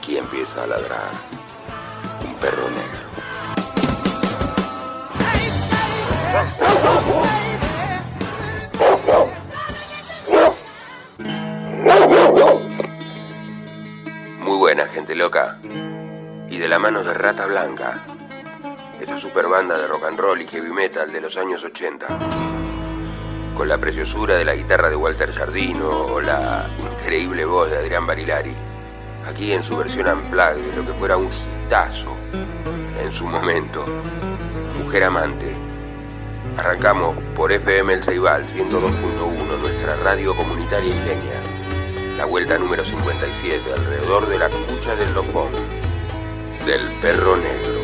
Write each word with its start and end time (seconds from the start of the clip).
aquí 0.00 0.16
empieza 0.16 0.64
a 0.64 0.66
ladrar 0.66 1.10
un 2.24 2.34
perro 2.36 2.70
negro. 2.70 3.00
Muy 14.38 14.56
buena, 14.56 14.86
gente 14.86 15.14
loca. 15.14 15.58
Y 16.48 16.56
de 16.56 16.68
la 16.68 16.78
mano 16.78 17.02
de 17.02 17.12
Rata 17.12 17.44
Blanca, 17.44 18.02
esa 19.02 19.20
super 19.20 19.48
banda 19.48 19.76
de 19.76 19.86
rock 19.86 20.04
and 20.06 20.18
roll 20.18 20.40
y 20.40 20.46
heavy 20.46 20.72
metal 20.72 21.12
de 21.12 21.20
los 21.20 21.36
años 21.36 21.62
80. 21.62 22.06
Con 23.54 23.68
la 23.68 23.76
preciosura 23.76 24.36
de 24.36 24.46
la 24.46 24.54
guitarra 24.54 24.88
de 24.88 24.96
Walter 24.96 25.30
Jardino 25.30 25.90
o 25.90 26.22
la 26.22 26.66
increíble 26.78 27.44
voz 27.44 27.70
de 27.70 27.76
Adrián 27.76 28.06
Barilari 28.06 28.69
aquí 29.30 29.52
en 29.52 29.62
su 29.62 29.76
versión 29.76 30.08
unplugged 30.08 30.62
de 30.62 30.76
lo 30.76 30.84
que 30.84 30.92
fuera 30.94 31.16
un 31.16 31.30
hitazo 31.66 32.16
en 33.00 33.12
su 33.12 33.24
momento. 33.26 33.84
Mujer 34.82 35.04
amante. 35.04 35.54
Arrancamos 36.56 37.16
por 37.36 37.52
FM 37.52 37.94
El 37.94 38.04
Ceibal 38.04 38.46
102.1, 38.48 39.58
nuestra 39.60 39.96
radio 39.96 40.34
comunitaria 40.36 40.88
isleña. 40.88 41.40
La 42.16 42.24
vuelta 42.26 42.58
número 42.58 42.84
57, 42.84 43.72
alrededor 43.72 44.28
de 44.28 44.38
la 44.38 44.48
cucha 44.48 44.96
del 44.96 45.14
lopón, 45.14 45.48
del 46.66 46.90
perro 47.00 47.36
negro. 47.36 47.79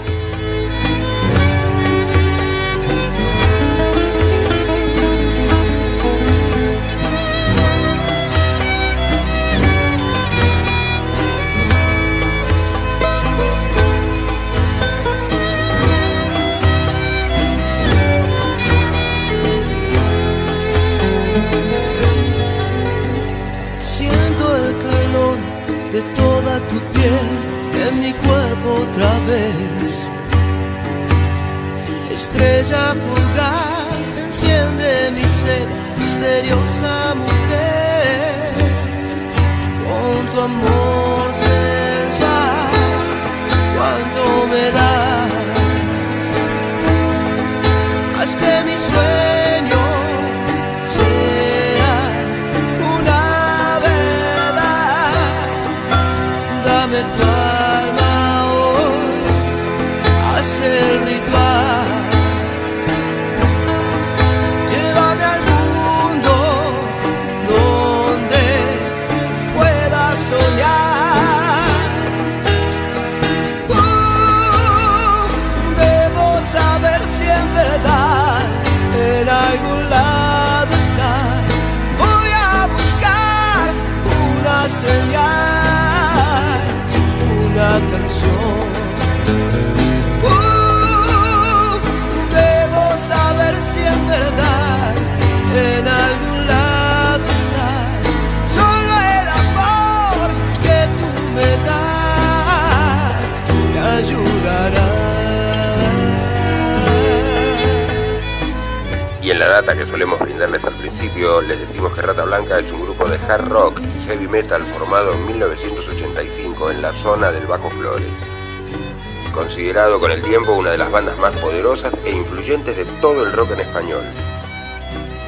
Con 119.66 120.12
el 120.12 120.22
tiempo 120.22 120.52
una 120.52 120.70
de 120.70 120.78
las 120.78 120.92
bandas 120.92 121.18
más 121.18 121.32
poderosas 121.38 121.92
e 122.04 122.12
influyentes 122.12 122.76
de 122.76 122.84
todo 123.00 123.24
el 123.24 123.32
rock 123.32 123.50
en 123.50 123.60
español. 123.60 124.04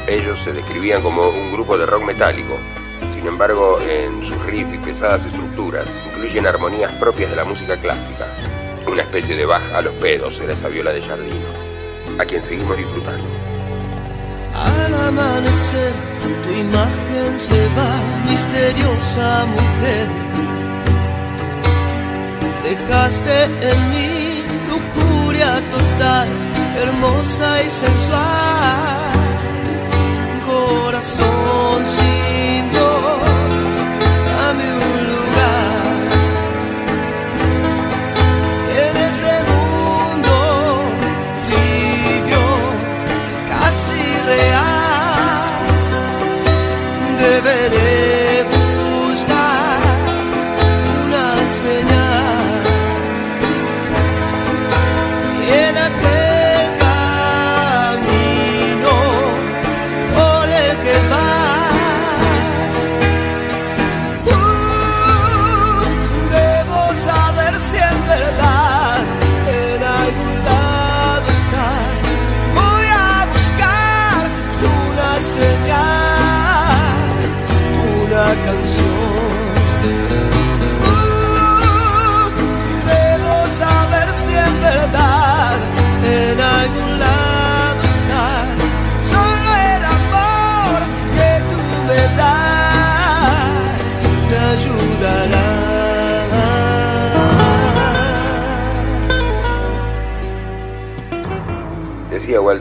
Ellos 0.06 0.38
se 0.44 0.52
describían 0.52 1.02
como 1.02 1.28
un 1.28 1.50
grupo 1.52 1.76
de 1.76 1.84
rock 1.86 2.04
metálico. 2.04 2.56
Sin 3.14 3.26
embargo, 3.26 3.80
en 3.80 4.24
sus 4.24 4.40
riffs 4.46 4.72
y 4.74 4.78
pesadas 4.78 5.26
estructuras 5.26 5.88
incluyen 6.06 6.46
armonías 6.46 6.92
propias 6.92 7.30
de 7.30 7.36
la 7.36 7.44
música 7.44 7.76
clásica. 7.78 8.28
Una 8.86 9.02
especie 9.02 9.34
de 9.34 9.44
baja 9.44 9.78
a 9.78 9.82
los 9.82 9.92
pedos 9.94 10.38
era 10.38 10.52
esa 10.52 10.68
viola 10.68 10.92
de 10.92 11.02
Jardino, 11.02 11.48
a 12.20 12.24
quien 12.24 12.40
seguimos 12.40 12.76
disfrutando. 12.76 13.24
Al 14.54 14.94
amanecer 15.08 15.92
tu 16.44 16.60
imagen 16.60 17.38
se 17.40 17.66
va, 17.76 18.30
misteriosa 18.30 19.46
mujer. 19.46 20.06
Dejaste 22.62 23.44
en 23.62 23.90
mí 23.90 24.27
lujuria 24.78 25.60
total, 25.70 26.28
hermosa 26.82 27.62
y 27.62 27.70
sensual. 27.70 29.10
Corazón 30.46 31.86
sin 31.86 32.37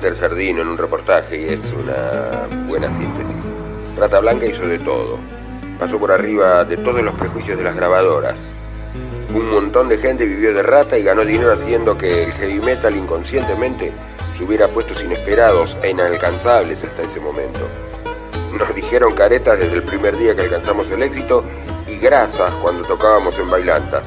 Walter 0.07 0.29
Sardino 0.29 0.61
en 0.61 0.69
un 0.69 0.77
reportaje, 0.77 1.37
y 1.37 1.53
es 1.53 1.73
una 1.73 2.47
buena 2.65 2.87
síntesis. 2.97 3.35
Rata 3.97 4.21
Blanca 4.21 4.45
hizo 4.45 4.65
de 4.65 4.79
todo. 4.79 5.17
Pasó 5.77 5.99
por 5.99 6.13
arriba 6.13 6.63
de 6.63 6.77
todos 6.77 7.01
los 7.01 7.13
prejuicios 7.13 7.57
de 7.57 7.65
las 7.65 7.75
grabadoras. 7.75 8.35
Un 9.33 9.49
montón 9.49 9.89
de 9.89 9.97
gente 9.97 10.25
vivió 10.25 10.53
de 10.53 10.63
rata 10.63 10.97
y 10.97 11.03
ganó 11.03 11.25
dinero 11.25 11.51
haciendo 11.51 11.97
que 11.97 12.23
el 12.23 12.31
heavy 12.31 12.59
metal 12.61 12.95
inconscientemente 12.95 13.91
subiera 14.37 14.69
puestos 14.69 15.01
inesperados 15.03 15.75
e 15.83 15.89
inalcanzables 15.89 16.81
hasta 16.85 17.03
ese 17.03 17.19
momento. 17.19 17.67
Nos 18.57 18.73
dijeron 18.73 19.13
caretas 19.13 19.59
desde 19.59 19.75
el 19.75 19.83
primer 19.83 20.17
día 20.17 20.33
que 20.37 20.43
alcanzamos 20.43 20.89
el 20.89 21.03
éxito 21.03 21.43
y 21.85 21.97
grasas 21.97 22.53
cuando 22.61 22.85
tocábamos 22.85 23.37
en 23.39 23.49
bailantas. 23.49 24.03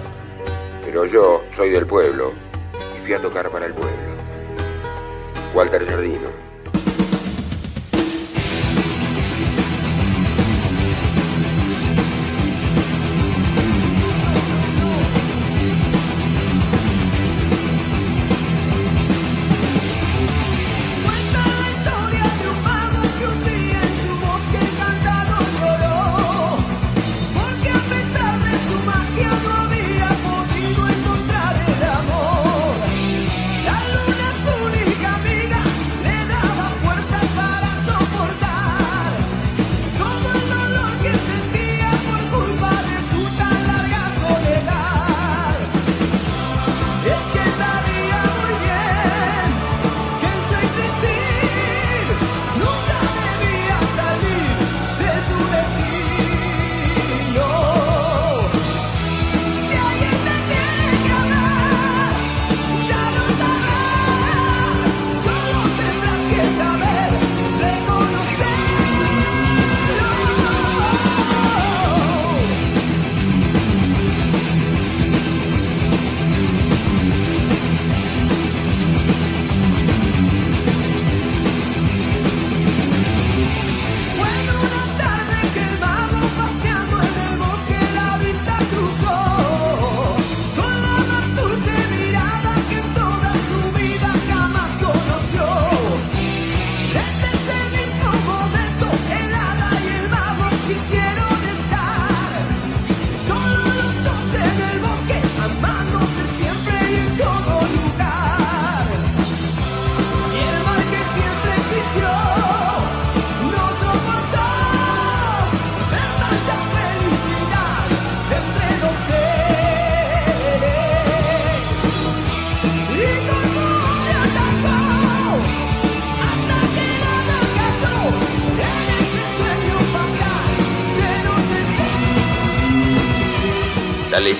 Pero 0.82 1.04
yo 1.04 1.42
soy 1.54 1.68
del 1.68 1.86
pueblo 1.86 2.32
y 2.96 3.04
fui 3.04 3.12
a 3.12 3.20
tocar 3.20 3.50
para 3.50 3.66
el 3.66 3.74
pueblo. 3.74 4.09
Walter 5.52 5.84
Jardino. 5.84 6.49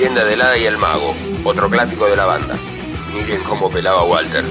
Leyenda 0.00 0.24
del 0.24 0.40
hada 0.40 0.56
y 0.56 0.64
el 0.64 0.78
mago, 0.78 1.14
otro 1.44 1.68
clásico 1.68 2.06
de 2.06 2.16
la 2.16 2.24
banda. 2.24 2.56
Miren 3.12 3.42
cómo 3.42 3.70
pelaba 3.70 4.02
Walter. 4.04 4.42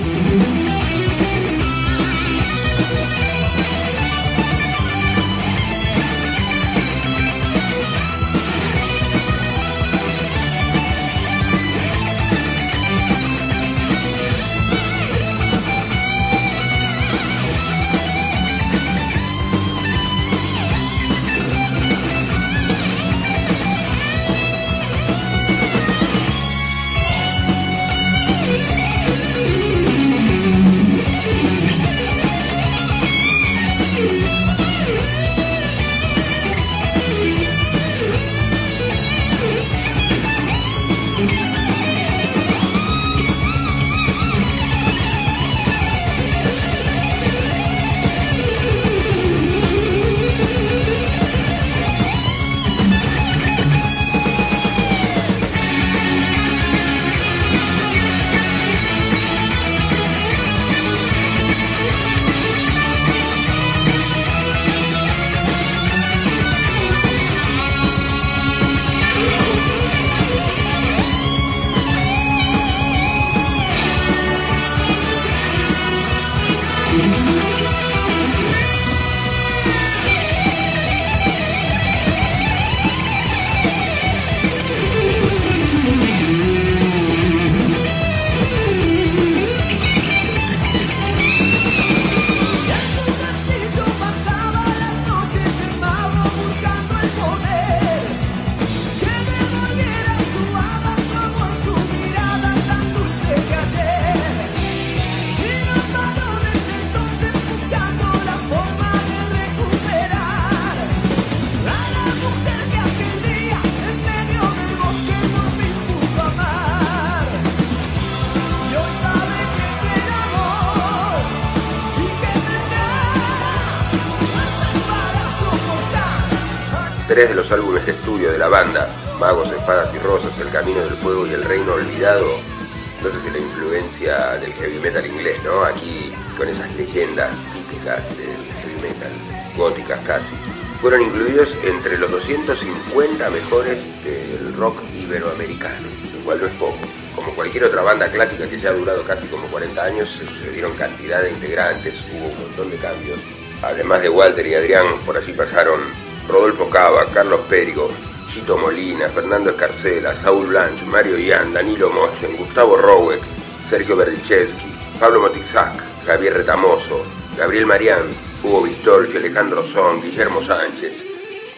Entonces 132.97 133.31
la 133.31 133.37
influencia 133.37 134.37
del 134.37 134.51
heavy 134.53 134.79
metal 134.79 135.05
inglés, 135.05 135.37
¿no? 135.43 135.63
Aquí 135.63 136.11
con 136.37 136.47
esas 136.47 136.73
leyendas 136.75 137.29
típicas 137.53 138.03
del 138.17 138.35
heavy 138.61 138.81
metal, 138.81 139.11
góticas 139.55 139.99
casi, 140.07 140.35
fueron 140.81 141.03
incluidos 141.03 141.49
entre 141.63 141.97
los 141.97 142.09
250 142.09 143.29
mejores 143.29 143.77
del 144.03 144.53
rock 144.55 144.79
iberoamericano, 144.99 145.87
lo 146.15 146.23
cual 146.23 146.41
no 146.41 146.47
es 146.47 146.53
poco. 146.53 146.79
Como 147.15 147.35
cualquier 147.35 147.65
otra 147.65 147.81
banda 147.81 148.09
clásica 148.09 148.49
que 148.49 148.59
ya 148.59 148.69
ha 148.69 148.73
durado 148.73 149.03
casi 149.03 149.27
como 149.27 149.47
40 149.47 149.83
años, 149.83 150.09
se 150.17 150.25
sucedieron 150.25 150.73
cantidad 150.73 151.21
de 151.21 151.31
integrantes, 151.31 151.93
hubo 152.13 152.27
un 152.27 152.39
montón 152.39 152.71
de 152.71 152.77
cambios. 152.77 153.19
Además 153.61 154.01
de 154.01 154.09
Walter 154.09 154.47
y 154.47 154.55
Adrián, 154.55 154.99
por 155.05 155.17
allí 155.17 155.33
pasaron 155.33 155.81
Rodolfo 156.27 156.69
Cava, 156.69 157.05
Carlos 157.13 157.41
Périgo, 157.49 157.91
Chito 158.29 158.57
Molina, 158.57 159.09
Fernando 159.09 159.49
Escarcela, 159.49 160.15
Saúl 160.15 160.47
Blanch, 160.49 160.83
Mario 160.83 161.17
Ian, 161.17 161.51
Danilo 161.51 161.89
Mochen, 161.89 162.37
Gustavo 162.37 162.77
Rowek, 162.77 163.21
Sergio 163.67 163.95
Berdichevsky, 163.95 164.71
Pablo 164.99 165.21
Motizac, 165.21 165.73
Javier 166.05 166.35
Retamoso, 166.35 167.03
Gabriel 167.35 167.65
Marián, 167.65 168.03
Hugo 168.43 168.61
Vistorchi, 168.61 169.17
Alejandro 169.17 169.67
Son, 169.67 169.99
Guillermo 169.99 170.43
Sánchez, 170.43 171.03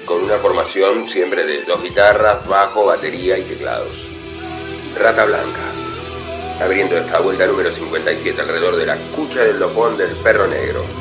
con 0.05 0.23
una 0.23 0.35
formación 0.35 1.09
siempre 1.09 1.45
de 1.45 1.65
dos 1.65 1.83
guitarras, 1.83 2.47
bajo, 2.47 2.85
batería 2.85 3.37
y 3.37 3.43
teclados. 3.43 4.07
Rata 4.97 5.25
Blanca, 5.25 6.63
abriendo 6.63 6.97
esta 6.97 7.19
vuelta 7.19 7.47
número 7.47 7.69
57 7.69 8.39
alrededor 8.39 8.77
de 8.77 8.85
la 8.85 8.95
cucha 9.13 9.43
del 9.43 9.59
dopón 9.59 9.97
del 9.97 10.15
perro 10.23 10.47
negro. 10.47 11.00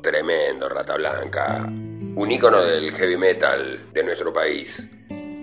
Tremendo, 0.00 0.68
Rata 0.68 0.96
Blanca. 0.96 1.66
Un 2.14 2.30
ícono 2.30 2.62
del 2.64 2.90
heavy 2.92 3.16
metal 3.16 3.80
de 3.92 4.02
nuestro 4.02 4.32
país. 4.32 4.88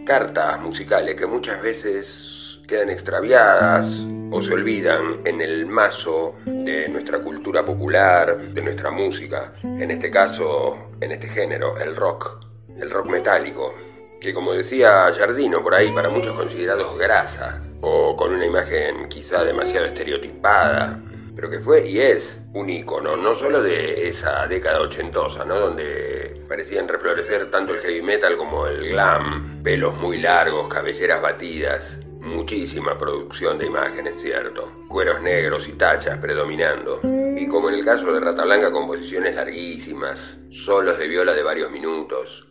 Cartas 0.06 0.60
musicales 0.60 1.16
que 1.16 1.28
muchas 1.28 1.62
veces 1.62 2.60
quedan 2.68 2.90
extraviadas 2.90 3.88
o 4.32 4.42
se 4.42 4.54
olvidan 4.54 5.22
en 5.26 5.42
el 5.42 5.66
mazo 5.68 6.36
de 6.46 6.90
nuestra 6.90 7.20
cultura 7.20 7.64
popular, 7.64 8.38
de 8.38 8.62
nuestra 8.62 8.90
música, 8.90 9.54
en 9.64 9.92
este 9.92 10.10
caso, 10.10 10.92
en 11.02 11.12
este 11.12 11.28
género, 11.30 11.78
el 11.78 11.96
rock, 11.96 12.40
el 12.80 12.90
rock 12.90 13.08
metálico, 13.08 13.74
que 14.20 14.34
como 14.34 14.54
decía 14.54 15.12
Jardino 15.18 15.62
por 15.62 15.76
ahí, 15.76 15.92
para 15.92 16.10
muchos 16.10 16.36
considerados 16.36 16.98
grasa, 16.98 17.62
o 17.82 18.16
con 18.16 18.34
una 18.34 18.46
imagen 18.46 19.08
quizá 19.08 19.44
demasiado 19.44 19.86
estereotipada, 19.86 21.00
pero 21.40 21.50
que 21.50 21.60
fue 21.60 21.88
y 21.88 22.02
es 22.02 22.38
un 22.54 22.70
ícono, 22.70 23.16
no 23.16 23.34
solo 23.34 23.62
de 23.62 24.10
esa 24.10 24.46
década 24.46 24.82
ochentosa, 24.82 25.46
¿no? 25.46 25.58
Donde 25.58 26.44
parecían 26.50 26.86
reflorecer 26.86 27.50
tanto 27.50 27.74
el 27.74 27.80
heavy 27.80 28.02
metal 28.02 28.36
como 28.36 28.68
el 28.68 28.90
glam, 28.90 29.64
pelos 29.64 29.96
muy 29.96 30.18
largos, 30.18 30.68
cabelleras 30.68 31.22
batidas, 31.22 31.82
muchísima 32.20 32.98
producción 32.98 33.58
de 33.58 33.68
imágenes, 33.68 34.16
cierto, 34.22 34.70
cueros 34.90 35.22
negros 35.22 35.66
y 35.70 35.78
tachas 35.78 36.18
predominando, 36.18 37.00
y 37.06 37.48
como 37.48 37.70
en 37.70 37.76
el 37.76 37.86
caso 37.86 38.12
de 38.12 38.20
Rata 38.20 38.44
Blanca, 38.44 38.70
composiciones 38.70 39.36
larguísimas, 39.36 40.20
solos 40.52 41.00
de 41.00 41.08
viola 41.08 41.34
de 41.34 41.44
varios 41.44 41.72
minutos, 41.72 42.48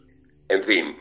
en 0.48 0.62
fin, 0.62 0.96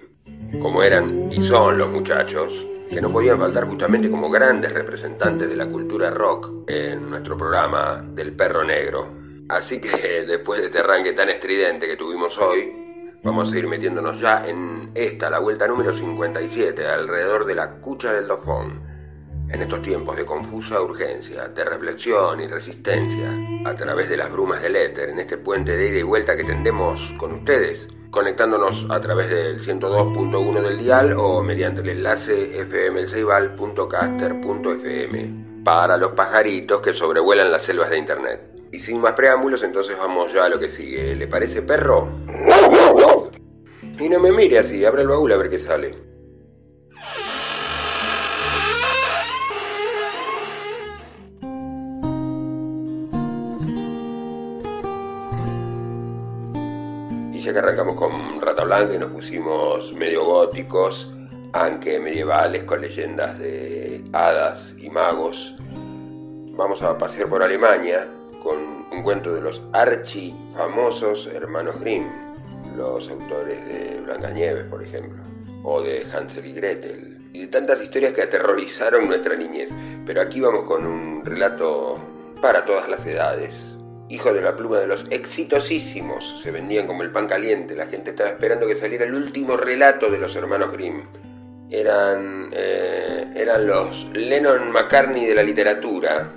como 0.61 0.83
eran 0.83 1.31
y 1.31 1.41
son 1.41 1.77
los 1.77 1.87
muchachos, 1.87 2.51
que 2.89 3.01
no 3.01 3.11
podían 3.11 3.39
faltar 3.39 3.67
justamente 3.67 4.09
como 4.09 4.29
grandes 4.29 4.73
representantes 4.73 5.49
de 5.49 5.55
la 5.55 5.67
cultura 5.67 6.09
rock 6.09 6.69
en 6.69 7.09
nuestro 7.09 7.37
programa 7.37 8.03
del 8.13 8.33
perro 8.33 8.63
negro. 8.63 9.07
Así 9.49 9.79
que 9.79 10.25
después 10.27 10.61
de 10.61 10.67
este 10.67 10.79
arranque 10.79 11.13
tan 11.13 11.29
estridente 11.29 11.87
que 11.87 11.97
tuvimos 11.97 12.37
hoy, 12.37 12.67
vamos 13.23 13.51
a 13.51 13.57
ir 13.57 13.67
metiéndonos 13.67 14.19
ya 14.19 14.47
en 14.47 14.91
esta, 14.95 15.29
la 15.29 15.39
vuelta 15.39 15.67
número 15.67 15.93
57, 15.95 16.85
alrededor 16.87 17.45
de 17.45 17.55
la 17.55 17.71
cucha 17.79 18.13
del 18.13 18.27
dofón. 18.27 18.85
En 19.49 19.61
estos 19.61 19.81
tiempos 19.81 20.17
de 20.17 20.25
confusa 20.25 20.81
urgencia, 20.81 21.47
de 21.47 21.63
reflexión 21.63 22.41
y 22.41 22.47
resistencia, 22.47 23.29
a 23.63 23.73
través 23.75 24.09
de 24.09 24.17
las 24.17 24.29
brumas 24.29 24.61
del 24.61 24.75
éter, 24.75 25.09
en 25.09 25.19
este 25.19 25.37
puente 25.37 25.77
de 25.77 25.87
ida 25.87 25.99
y 25.99 26.03
vuelta 26.03 26.35
que 26.35 26.43
tendemos 26.43 27.13
con 27.17 27.31
ustedes, 27.33 27.87
conectándonos 28.11 28.85
a 28.89 29.01
través 29.01 29.29
del 29.29 29.61
102.1 29.61 30.61
del 30.61 30.79
dial 30.79 31.15
o 31.17 31.43
mediante 31.43 31.81
el 31.81 31.89
enlace 31.89 32.65
fmelceibal.caster.fm 32.65 35.47
para 35.63 35.97
los 35.97 36.11
pajaritos 36.11 36.81
que 36.81 36.93
sobrevuelan 36.93 37.51
las 37.51 37.63
selvas 37.63 37.89
de 37.89 37.97
internet. 37.97 38.47
Y 38.71 38.79
sin 38.79 39.01
más 39.01 39.13
preámbulos, 39.13 39.63
entonces 39.63 39.97
vamos 39.97 40.31
ya 40.33 40.45
a 40.45 40.49
lo 40.49 40.59
que 40.59 40.69
sigue. 40.69 41.15
¿Le 41.15 41.27
parece 41.27 41.61
perro? 41.61 42.09
Y 43.99 44.09
no 44.09 44.19
me 44.19 44.31
mire 44.31 44.59
así, 44.59 44.85
abre 44.85 45.01
el 45.01 45.07
baúl 45.07 45.31
a 45.31 45.37
ver 45.37 45.49
qué 45.49 45.59
sale. 45.59 45.95
Ya 57.47 57.53
que 57.53 57.59
arrancamos 57.59 57.95
con 57.95 58.41
Rata 58.41 58.65
Blanca 58.65 58.93
y 58.93 58.97
nos 58.97 59.09
pusimos 59.09 59.93
medio 59.93 60.25
góticos, 60.25 61.09
aunque 61.53 61.97
medievales 61.97 62.65
con 62.65 62.81
leyendas 62.81 63.39
de 63.39 64.03
hadas 64.11 64.75
y 64.77 64.89
magos, 64.89 65.55
vamos 66.51 66.81
a 66.81 66.97
pasear 66.97 67.29
por 67.29 67.41
Alemania 67.41 68.05
con 68.43 68.57
un 68.91 69.01
cuento 69.01 69.33
de 69.33 69.39
los 69.39 69.61
archi 69.71 70.35
famosos 70.57 71.27
hermanos 71.27 71.79
Grimm, 71.79 72.09
los 72.75 73.07
autores 73.07 73.65
de 73.65 74.01
Blancanieves, 74.01 74.65
por 74.65 74.83
ejemplo, 74.83 75.23
o 75.63 75.81
de 75.81 76.05
Hansel 76.13 76.47
y 76.47 76.51
Gretel, 76.51 77.29
y 77.31 77.39
de 77.43 77.47
tantas 77.47 77.81
historias 77.81 78.11
que 78.11 78.23
aterrorizaron 78.23 79.07
nuestra 79.07 79.37
niñez. 79.37 79.69
Pero 80.05 80.19
aquí 80.19 80.41
vamos 80.41 80.65
con 80.65 80.85
un 80.85 81.23
relato 81.23 81.97
para 82.41 82.65
todas 82.65 82.89
las 82.89 83.05
edades. 83.05 83.76
Hijo 84.09 84.33
de 84.33 84.41
la 84.41 84.55
pluma 84.55 84.79
de 84.79 84.87
los 84.87 85.05
exitosísimos, 85.09 86.39
se 86.41 86.51
vendían 86.51 86.87
como 86.87 87.03
el 87.03 87.11
pan 87.11 87.27
caliente, 87.27 87.75
la 87.75 87.87
gente 87.87 88.11
estaba 88.11 88.29
esperando 88.29 88.65
que 88.65 88.75
saliera 88.75 89.03
el 89.03 89.13
último 89.13 89.57
relato 89.57 90.09
de 90.09 90.17
los 90.17 90.33
hermanos 90.35 90.71
Grimm. 90.71 91.03
Eran, 91.69 92.51
eh, 92.53 93.25
eran 93.35 93.67
los 93.67 94.07
Lennon 94.13 94.71
McCartney 94.71 95.25
de 95.25 95.35
la 95.35 95.43
literatura, 95.43 96.31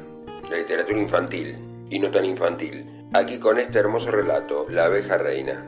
la 0.50 0.56
literatura 0.56 0.98
infantil 0.98 1.56
y 1.88 2.00
no 2.00 2.10
tan 2.10 2.24
infantil. 2.24 2.84
Aquí 3.12 3.38
con 3.38 3.58
este 3.60 3.78
hermoso 3.78 4.10
relato, 4.10 4.66
La 4.68 4.86
abeja 4.86 5.16
reina. 5.18 5.64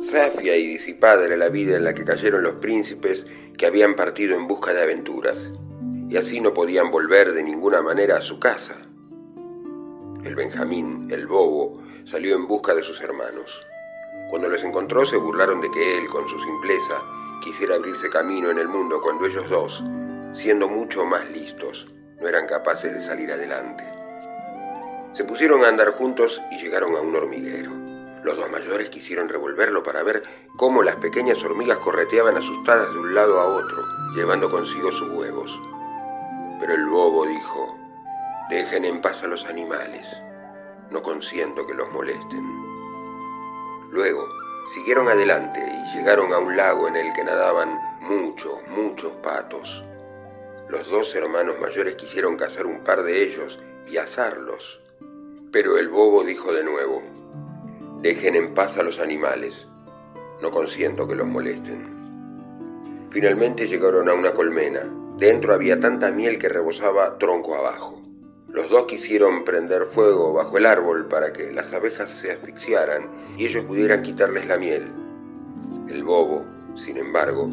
Safia 0.00 0.56
y 0.56 0.66
disipada 0.66 1.26
era 1.26 1.36
la 1.36 1.48
vida 1.48 1.76
en 1.76 1.84
la 1.84 1.92
que 1.92 2.04
cayeron 2.04 2.42
los 2.42 2.54
príncipes 2.54 3.26
que 3.58 3.66
habían 3.66 3.96
partido 3.96 4.36
en 4.36 4.46
busca 4.46 4.72
de 4.72 4.82
aventuras, 4.82 5.50
y 6.08 6.16
así 6.16 6.40
no 6.40 6.54
podían 6.54 6.92
volver 6.92 7.32
de 7.32 7.42
ninguna 7.42 7.82
manera 7.82 8.16
a 8.16 8.22
su 8.22 8.38
casa. 8.38 8.76
El 10.24 10.36
Benjamín, 10.36 11.08
el 11.10 11.26
bobo, 11.26 11.82
salió 12.04 12.36
en 12.36 12.46
busca 12.46 12.74
de 12.74 12.84
sus 12.84 13.00
hermanos. 13.00 13.66
Cuando 14.30 14.48
los 14.48 14.62
encontró 14.62 15.04
se 15.04 15.16
burlaron 15.16 15.60
de 15.60 15.70
que 15.72 15.98
él, 15.98 16.06
con 16.08 16.28
su 16.28 16.38
simpleza, 16.40 17.02
quisiera 17.42 17.74
abrirse 17.74 18.08
camino 18.08 18.50
en 18.50 18.58
el 18.58 18.68
mundo 18.68 19.00
cuando 19.02 19.26
ellos 19.26 19.50
dos, 19.50 19.82
siendo 20.34 20.68
mucho 20.68 21.04
más 21.04 21.28
listos, 21.28 21.88
no 22.20 22.28
eran 22.28 22.46
capaces 22.46 22.94
de 22.94 23.02
salir 23.02 23.32
adelante. 23.32 23.84
Se 25.12 25.24
pusieron 25.24 25.64
a 25.64 25.68
andar 25.68 25.94
juntos 25.94 26.40
y 26.52 26.58
llegaron 26.58 26.94
a 26.94 27.00
un 27.00 27.16
hormiguero. 27.16 27.87
Los 28.22 28.36
dos 28.36 28.50
mayores 28.50 28.90
quisieron 28.90 29.28
revolverlo 29.28 29.82
para 29.82 30.02
ver 30.02 30.22
cómo 30.56 30.82
las 30.82 30.96
pequeñas 30.96 31.42
hormigas 31.44 31.78
correteaban 31.78 32.36
asustadas 32.36 32.92
de 32.92 32.98
un 32.98 33.14
lado 33.14 33.40
a 33.40 33.46
otro, 33.46 33.84
llevando 34.14 34.50
consigo 34.50 34.90
sus 34.92 35.08
huevos. 35.08 35.50
Pero 36.60 36.74
el 36.74 36.86
bobo 36.86 37.24
dijo, 37.26 37.76
dejen 38.50 38.84
en 38.84 39.00
paz 39.00 39.22
a 39.22 39.28
los 39.28 39.44
animales, 39.44 40.06
no 40.90 41.02
consiento 41.02 41.66
que 41.66 41.74
los 41.74 41.90
molesten. 41.92 42.68
Luego, 43.90 44.26
siguieron 44.74 45.08
adelante 45.08 45.60
y 45.60 45.96
llegaron 45.96 46.32
a 46.32 46.38
un 46.38 46.56
lago 46.56 46.88
en 46.88 46.96
el 46.96 47.12
que 47.14 47.24
nadaban 47.24 47.78
muchos, 48.00 48.58
muchos 48.68 49.12
patos. 49.22 49.84
Los 50.68 50.90
dos 50.90 51.14
hermanos 51.14 51.56
mayores 51.60 51.94
quisieron 51.94 52.36
cazar 52.36 52.66
un 52.66 52.84
par 52.84 53.02
de 53.02 53.22
ellos 53.22 53.58
y 53.86 53.96
asarlos. 53.96 54.80
Pero 55.50 55.78
el 55.78 55.88
bobo 55.88 56.24
dijo 56.24 56.52
de 56.52 56.62
nuevo, 56.62 57.02
dejen 58.02 58.36
en 58.36 58.54
paz 58.54 58.78
a 58.78 58.82
los 58.82 59.00
animales, 59.00 59.66
no 60.40 60.50
consiento 60.50 61.08
que 61.08 61.16
los 61.16 61.26
molesten. 61.26 61.98
Finalmente 63.10 63.66
llegaron 63.66 64.08
a 64.08 64.14
una 64.14 64.32
colmena. 64.32 64.80
Dentro 65.16 65.54
había 65.54 65.80
tanta 65.80 66.10
miel 66.12 66.38
que 66.38 66.48
rebosaba 66.48 67.18
tronco 67.18 67.56
abajo. 67.56 68.00
Los 68.48 68.68
dos 68.70 68.84
quisieron 68.84 69.44
prender 69.44 69.86
fuego 69.86 70.32
bajo 70.32 70.58
el 70.58 70.66
árbol 70.66 71.08
para 71.08 71.32
que 71.32 71.52
las 71.52 71.72
abejas 71.72 72.10
se 72.10 72.32
asfixiaran 72.32 73.08
y 73.36 73.46
ellos 73.46 73.64
pudieran 73.64 74.02
quitarles 74.02 74.46
la 74.46 74.58
miel. 74.58 74.92
El 75.88 76.04
bobo, 76.04 76.44
sin 76.76 76.98
embargo, 76.98 77.50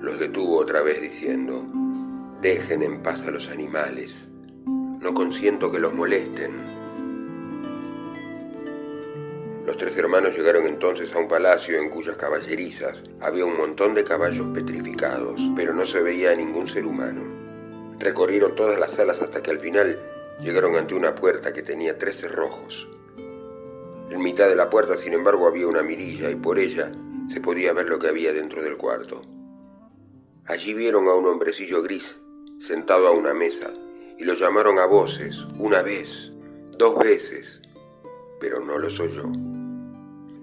los 0.00 0.18
detuvo 0.18 0.58
otra 0.58 0.82
vez 0.82 1.00
diciendo, 1.00 1.64
dejen 2.40 2.82
en 2.82 3.02
paz 3.02 3.22
a 3.22 3.30
los 3.30 3.48
animales, 3.48 4.28
no 4.66 5.14
consiento 5.14 5.70
que 5.70 5.78
los 5.78 5.92
molesten. 5.92 6.75
Los 9.66 9.76
tres 9.78 9.96
hermanos 9.96 10.36
llegaron 10.36 10.64
entonces 10.64 11.12
a 11.12 11.18
un 11.18 11.26
palacio 11.26 11.76
en 11.76 11.90
cuyas 11.90 12.14
caballerizas 12.16 13.02
había 13.20 13.44
un 13.44 13.56
montón 13.56 13.94
de 13.94 14.04
caballos 14.04 14.46
petrificados, 14.54 15.40
pero 15.56 15.74
no 15.74 15.84
se 15.84 16.00
veía 16.00 16.30
a 16.30 16.36
ningún 16.36 16.68
ser 16.68 16.86
humano. 16.86 17.22
Recorrieron 17.98 18.54
todas 18.54 18.78
las 18.78 18.92
salas 18.92 19.20
hasta 19.20 19.42
que 19.42 19.50
al 19.50 19.58
final 19.58 19.98
llegaron 20.40 20.76
ante 20.76 20.94
una 20.94 21.16
puerta 21.16 21.52
que 21.52 21.64
tenía 21.64 21.98
tres 21.98 22.20
cerrojos. 22.20 22.86
En 24.08 24.22
mitad 24.22 24.48
de 24.48 24.54
la 24.54 24.70
puerta, 24.70 24.96
sin 24.96 25.14
embargo, 25.14 25.48
había 25.48 25.66
una 25.66 25.82
mirilla 25.82 26.30
y 26.30 26.36
por 26.36 26.60
ella 26.60 26.92
se 27.28 27.40
podía 27.40 27.72
ver 27.72 27.86
lo 27.86 27.98
que 27.98 28.06
había 28.06 28.32
dentro 28.32 28.62
del 28.62 28.76
cuarto. 28.76 29.22
Allí 30.44 30.74
vieron 30.74 31.08
a 31.08 31.14
un 31.14 31.26
hombrecillo 31.26 31.82
gris 31.82 32.14
sentado 32.60 33.08
a 33.08 33.10
una 33.10 33.34
mesa 33.34 33.72
y 34.16 34.24
lo 34.24 34.34
llamaron 34.34 34.78
a 34.78 34.86
voces, 34.86 35.42
una 35.58 35.82
vez, 35.82 36.30
dos 36.78 36.96
veces, 37.00 37.60
pero 38.38 38.60
no 38.60 38.78
los 38.78 39.00
oyó. 39.00 39.24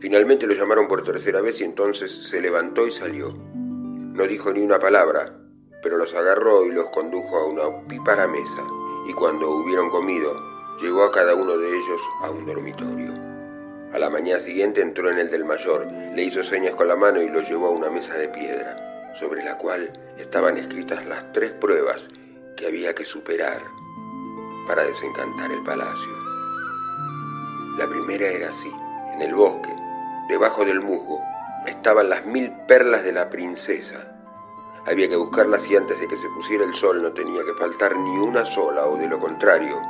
Finalmente 0.04 0.46
lo 0.48 0.54
llamaron 0.54 0.90
por 0.90 1.02
tercera 1.02 1.40
vez 1.40 1.62
y 1.62 1.64
entonces 1.64 2.28
se 2.28 2.42
levantó 2.42 2.86
y 2.86 2.92
salió. 2.92 3.30
No 3.30 4.28
dijo 4.28 4.52
ni 4.52 4.60
una 4.60 4.78
palabra, 4.78 5.34
pero 5.82 5.96
los 5.96 6.14
agarró 6.14 6.66
y 6.66 6.74
los 6.74 6.90
condujo 6.90 7.38
a 7.38 7.46
una 7.46 7.64
opípara 7.68 8.28
mesa, 8.28 8.68
y 9.08 9.14
cuando 9.14 9.50
hubieron 9.50 9.90
comido, 9.90 10.36
llevó 10.82 11.06
a 11.06 11.12
cada 11.14 11.36
uno 11.36 11.58
de 11.58 11.70
ellos 11.70 12.02
a 12.22 12.32
un 12.32 12.46
dormitorio. 12.46 13.14
A 13.94 13.98
la 13.98 14.10
mañana 14.10 14.42
siguiente 14.42 14.82
entró 14.82 15.10
en 15.10 15.20
el 15.20 15.32
del 15.32 15.46
mayor, 15.46 15.88
le 16.14 16.22
hizo 16.22 16.44
señas 16.44 16.76
con 16.76 16.90
la 16.90 16.98
mano 16.98 17.22
y 17.22 17.30
lo 17.30 17.40
llevó 17.40 17.68
a 17.68 17.70
una 17.70 17.90
mesa 17.90 18.16
de 18.16 18.28
piedra, 18.28 19.14
sobre 19.18 19.42
la 19.42 19.58
cual 19.58 19.90
estaban 20.18 20.58
escritas 20.58 21.06
las 21.06 21.32
tres 21.32 21.52
pruebas 21.52 22.10
que 22.58 22.68
había 22.68 22.94
que 22.94 23.06
superar 23.06 23.62
para 24.68 24.84
desencantar 24.84 25.50
el 25.50 25.64
palacio. 25.64 26.12
La 27.78 27.88
primera 27.88 28.28
era 28.28 28.50
así. 28.50 28.70
En 29.14 29.22
el 29.22 29.36
bosque, 29.36 29.70
debajo 30.28 30.66
del 30.66 30.82
musgo, 30.82 31.20
estaban 31.66 32.10
las 32.10 32.26
mil 32.26 32.52
perlas 32.68 33.04
de 33.04 33.12
la 33.12 33.30
princesa. 33.30 34.10
Había 34.86 35.08
que 35.08 35.16
buscarlas 35.16 35.66
y 35.70 35.76
antes 35.76 36.00
de 36.00 36.08
que 36.08 36.18
se 36.18 36.28
pusiera 36.30 36.66
el 36.66 36.74
sol 36.74 37.02
no 37.02 37.14
tenía 37.14 37.42
que 37.44 37.54
faltar 37.54 37.96
ni 37.96 38.18
una 38.18 38.46
sola, 38.46 38.86
o 38.86 38.98
de 38.98 39.08
lo 39.08 39.20
contrario, 39.20 39.82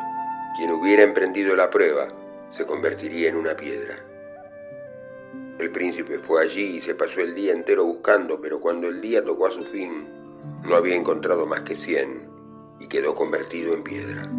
quien 0.56 0.72
hubiera 0.72 1.04
emprendido 1.04 1.56
la 1.56 1.70
prueba 1.70 2.08
se 2.52 2.66
convertiría 2.66 3.30
en 3.30 3.38
una 3.38 3.56
piedra. 3.56 3.96
El 5.58 5.72
príncipe 5.72 6.20
fue 6.20 6.44
allí 6.44 6.78
y 6.78 6.82
se 6.82 6.96
pasó 6.96 7.22
el 7.22 7.34
día 7.36 7.54
entero 7.54 7.86
buscando, 7.86 8.40
pero 8.40 8.60
cuando 8.60 8.88
el 8.88 9.02
día 9.02 9.24
tocó 9.24 9.48
a 9.48 9.52
su 9.52 9.62
fin, 9.62 10.08
no 10.64 10.76
había 10.76 10.96
encontrado 10.96 11.46
más 11.46 11.62
que 11.62 11.76
cien 11.76 12.28
y 12.80 12.88
quedó 12.88 13.16
convertido 13.16 13.74
en 13.74 13.84
piedra. 13.84 14.30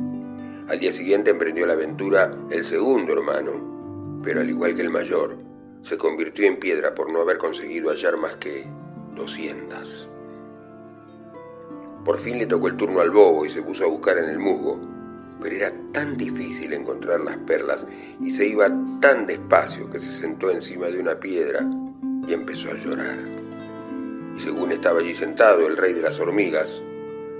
Al 0.68 0.78
día 0.78 0.92
siguiente 0.92 1.30
emprendió 1.30 1.66
la 1.66 1.74
aventura 1.74 2.30
el 2.50 2.64
segundo 2.64 3.12
hermano, 3.12 4.20
pero 4.22 4.40
al 4.40 4.50
igual 4.50 4.74
que 4.74 4.83
el 4.83 4.90
mayor, 4.90 5.37
se 5.84 5.98
convirtió 5.98 6.46
en 6.46 6.56
piedra 6.56 6.94
por 6.94 7.12
no 7.12 7.20
haber 7.20 7.36
conseguido 7.38 7.90
hallar 7.90 8.16
más 8.16 8.36
que 8.36 8.66
doscientas. 9.14 10.06
Por 12.04 12.18
fin 12.18 12.38
le 12.38 12.46
tocó 12.46 12.68
el 12.68 12.76
turno 12.76 13.00
al 13.00 13.10
bobo 13.10 13.44
y 13.44 13.50
se 13.50 13.62
puso 13.62 13.84
a 13.84 13.88
buscar 13.88 14.18
en 14.18 14.30
el 14.30 14.38
musgo, 14.38 14.80
pero 15.40 15.56
era 15.56 15.72
tan 15.92 16.16
difícil 16.16 16.72
encontrar 16.72 17.20
las 17.20 17.36
perlas 17.38 17.86
y 18.20 18.30
se 18.30 18.46
iba 18.46 18.68
tan 19.00 19.26
despacio 19.26 19.90
que 19.90 20.00
se 20.00 20.20
sentó 20.20 20.50
encima 20.50 20.86
de 20.86 21.00
una 21.00 21.20
piedra 21.20 21.60
y 22.26 22.32
empezó 22.32 22.70
a 22.70 22.76
llorar. 22.76 23.18
Y 24.36 24.40
según 24.40 24.72
estaba 24.72 25.00
allí 25.00 25.14
sentado 25.14 25.66
el 25.66 25.76
rey 25.76 25.92
de 25.92 26.02
las 26.02 26.18
hormigas, 26.18 26.68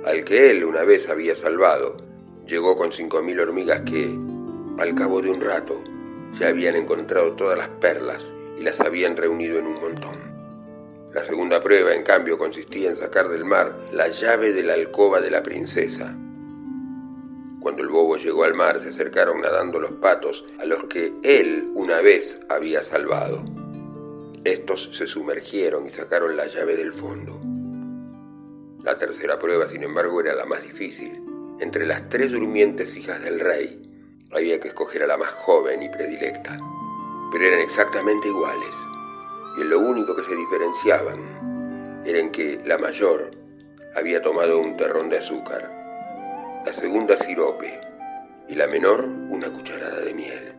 al 0.05 0.23
que 0.25 0.51
él 0.51 0.65
una 0.65 0.85
vez 0.85 1.09
había 1.09 1.35
salvado, 1.35 1.97
llegó 2.47 2.77
con 2.77 2.93
cinco 2.93 3.23
mil 3.23 3.41
hormigas 3.41 3.81
que, 3.81 4.19
al 4.79 4.95
cabo 4.95 5.23
de 5.23 5.31
un 5.31 5.41
rato, 5.41 5.83
ya 6.35 6.49
habían 6.49 6.77
encontrado 6.77 7.33
todas 7.33 7.57
las 7.57 7.69
perlas 7.69 8.34
y 8.59 8.63
las 8.63 8.81
habían 8.81 9.17
reunido 9.17 9.59
en 9.59 9.67
un 9.67 9.81
montón. 9.81 10.35
La 11.13 11.25
segunda 11.25 11.63
prueba, 11.63 11.95
en 11.95 12.03
cambio, 12.03 12.39
consistía 12.39 12.91
en 12.91 12.97
sacar 12.97 13.29
del 13.29 13.45
mar 13.45 13.77
la 13.93 14.09
llave 14.09 14.53
de 14.53 14.65
la 14.65 14.75
alcoba 14.75 15.21
de 15.21 15.31
la 15.31 15.43
princesa, 15.43 16.17
cuando 17.65 17.83
el 17.83 17.89
bobo 17.89 18.19
llegó 18.19 18.45
al 18.45 18.53
mar 18.53 18.79
se 18.83 18.91
acercaron 18.91 19.41
nadando 19.41 19.81
los 19.81 19.93
patos 19.93 20.45
a 20.61 20.67
los 20.67 20.85
que 20.85 21.15
él 21.23 21.71
una 21.75 22.03
vez 22.03 22.39
había 22.51 22.83
salvado. 22.83 23.43
Estos 24.45 24.91
se 24.93 25.07
sumergieron 25.07 25.87
y 25.87 25.91
sacaron 25.91 26.37
la 26.37 26.47
llave 26.47 26.77
del 26.77 26.93
fondo. 26.93 27.41
La 28.83 28.99
tercera 28.99 29.39
prueba, 29.39 29.67
sin 29.67 29.83
embargo, 29.83 30.21
era 30.21 30.35
la 30.35 30.45
más 30.45 30.63
difícil. 30.63 31.25
Entre 31.59 31.87
las 31.87 32.11
tres 32.11 32.33
durmientes 32.33 32.95
hijas 32.97 33.25
del 33.25 33.41
rey, 33.41 33.81
había 34.31 34.61
que 34.61 34.69
escoger 34.69 35.03
a 35.03 35.07
la 35.07 35.17
más 35.17 35.31
joven 35.31 35.83
y 35.83 35.89
predilecta. 35.89 36.59
Pero 37.35 37.47
eran 37.47 37.63
exactamente 37.63 38.29
iguales. 38.29 38.75
Y 39.59 39.63
en 39.63 39.71
lo 39.71 39.81
único 39.81 40.15
que 40.15 40.23
se 40.23 40.37
diferenciaban 40.37 42.03
era 42.07 42.21
en 42.21 42.31
que 42.31 42.61
la 42.65 42.79
mayor 42.79 43.33
había 43.97 44.23
tomado 44.23 44.61
un 44.61 44.77
terrón 44.77 45.09
de 45.09 45.19
azúcar 45.19 45.75
la 46.65 46.73
segunda 46.73 47.19
sirope 47.19 47.81
y 48.49 48.55
la 48.55 48.69
menor 48.69 49.05
una 49.05 49.51
cucharada 49.51 50.01
de 50.01 50.15
miel. 50.15 50.55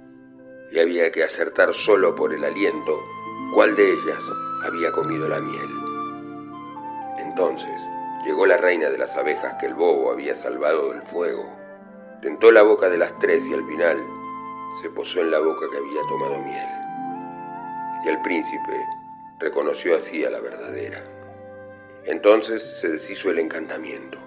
Y 0.69 0.79
había 0.79 1.13
que 1.13 1.23
acertar 1.23 1.73
solo 1.73 2.13
por 2.13 2.33
el 2.33 2.43
aliento 2.43 3.01
cuál 3.53 3.73
de 3.77 3.93
ellas 3.93 4.19
había 4.65 4.91
comido 4.91 5.29
la 5.29 5.39
miel. 5.39 5.69
Entonces 7.19 7.81
llegó 8.25 8.45
la 8.45 8.57
reina 8.57 8.89
de 8.89 8.97
las 8.97 9.15
abejas 9.15 9.55
que 9.61 9.67
el 9.67 9.75
bobo 9.75 10.11
había 10.11 10.35
salvado 10.35 10.91
del 10.91 11.03
fuego. 11.03 11.49
Tentó 12.21 12.51
la 12.51 12.63
boca 12.63 12.89
de 12.89 12.97
las 12.97 13.17
tres 13.19 13.45
y 13.45 13.53
al 13.53 13.65
final 13.65 13.97
se 14.81 14.89
posó 14.89 15.21
en 15.21 15.31
la 15.31 15.39
boca 15.39 15.65
que 15.71 15.77
había 15.77 16.01
tomado 16.09 16.37
miel. 16.43 16.67
Y 18.05 18.09
el 18.09 18.21
príncipe 18.21 18.85
reconoció 19.39 19.97
así 19.97 20.23
a 20.25 20.29
la 20.29 20.39
verdadera. 20.39 21.03
Entonces 22.05 22.61
se 22.79 22.89
deshizo 22.89 23.29
el 23.29 23.39
encantamiento. 23.39 24.17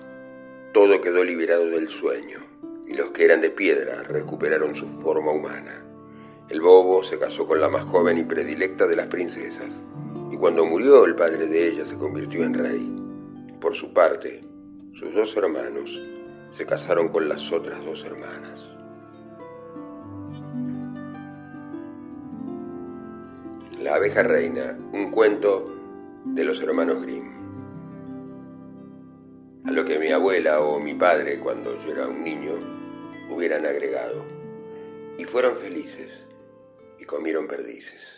Todo 0.72 1.00
quedó 1.00 1.22
liberado 1.24 1.66
del 1.66 1.88
sueño, 1.88 2.40
y 2.86 2.94
los 2.94 3.10
que 3.10 3.24
eran 3.24 3.40
de 3.40 3.50
piedra 3.50 4.02
recuperaron 4.02 4.74
su 4.74 4.86
forma 5.00 5.32
humana. 5.32 5.84
El 6.48 6.60
bobo 6.60 7.02
se 7.02 7.18
casó 7.18 7.46
con 7.46 7.60
la 7.60 7.68
más 7.68 7.84
joven 7.84 8.18
y 8.18 8.24
predilecta 8.24 8.86
de 8.86 8.96
las 8.96 9.08
princesas, 9.08 9.82
y 10.30 10.36
cuando 10.36 10.64
murió 10.64 11.04
el 11.04 11.14
padre 11.14 11.46
de 11.46 11.68
ella 11.68 11.84
se 11.84 11.98
convirtió 11.98 12.42
en 12.44 12.54
rey. 12.54 12.96
Por 13.60 13.74
su 13.74 13.92
parte, 13.92 14.40
sus 14.94 15.14
dos 15.14 15.36
hermanos 15.36 16.00
se 16.52 16.64
casaron 16.64 17.08
con 17.08 17.28
las 17.28 17.52
otras 17.52 17.84
dos 17.84 18.02
hermanas. 18.04 18.77
La 23.80 23.94
abeja 23.94 24.22
reina, 24.22 24.76
un 24.92 25.10
cuento 25.10 25.74
de 26.24 26.44
los 26.44 26.60
hermanos 26.60 27.00
Grimm 27.02 27.38
a 29.68 29.70
lo 29.70 29.84
que 29.84 29.98
mi 29.98 30.10
abuela 30.10 30.62
o 30.62 30.80
mi 30.80 30.94
padre 30.94 31.38
cuando 31.40 31.76
yo 31.76 31.92
era 31.92 32.08
un 32.08 32.24
niño 32.24 32.52
hubieran 33.28 33.66
agregado. 33.66 34.24
Y 35.18 35.24
fueron 35.24 35.58
felices 35.58 36.24
y 36.98 37.04
comieron 37.04 37.46
perdices. 37.46 38.17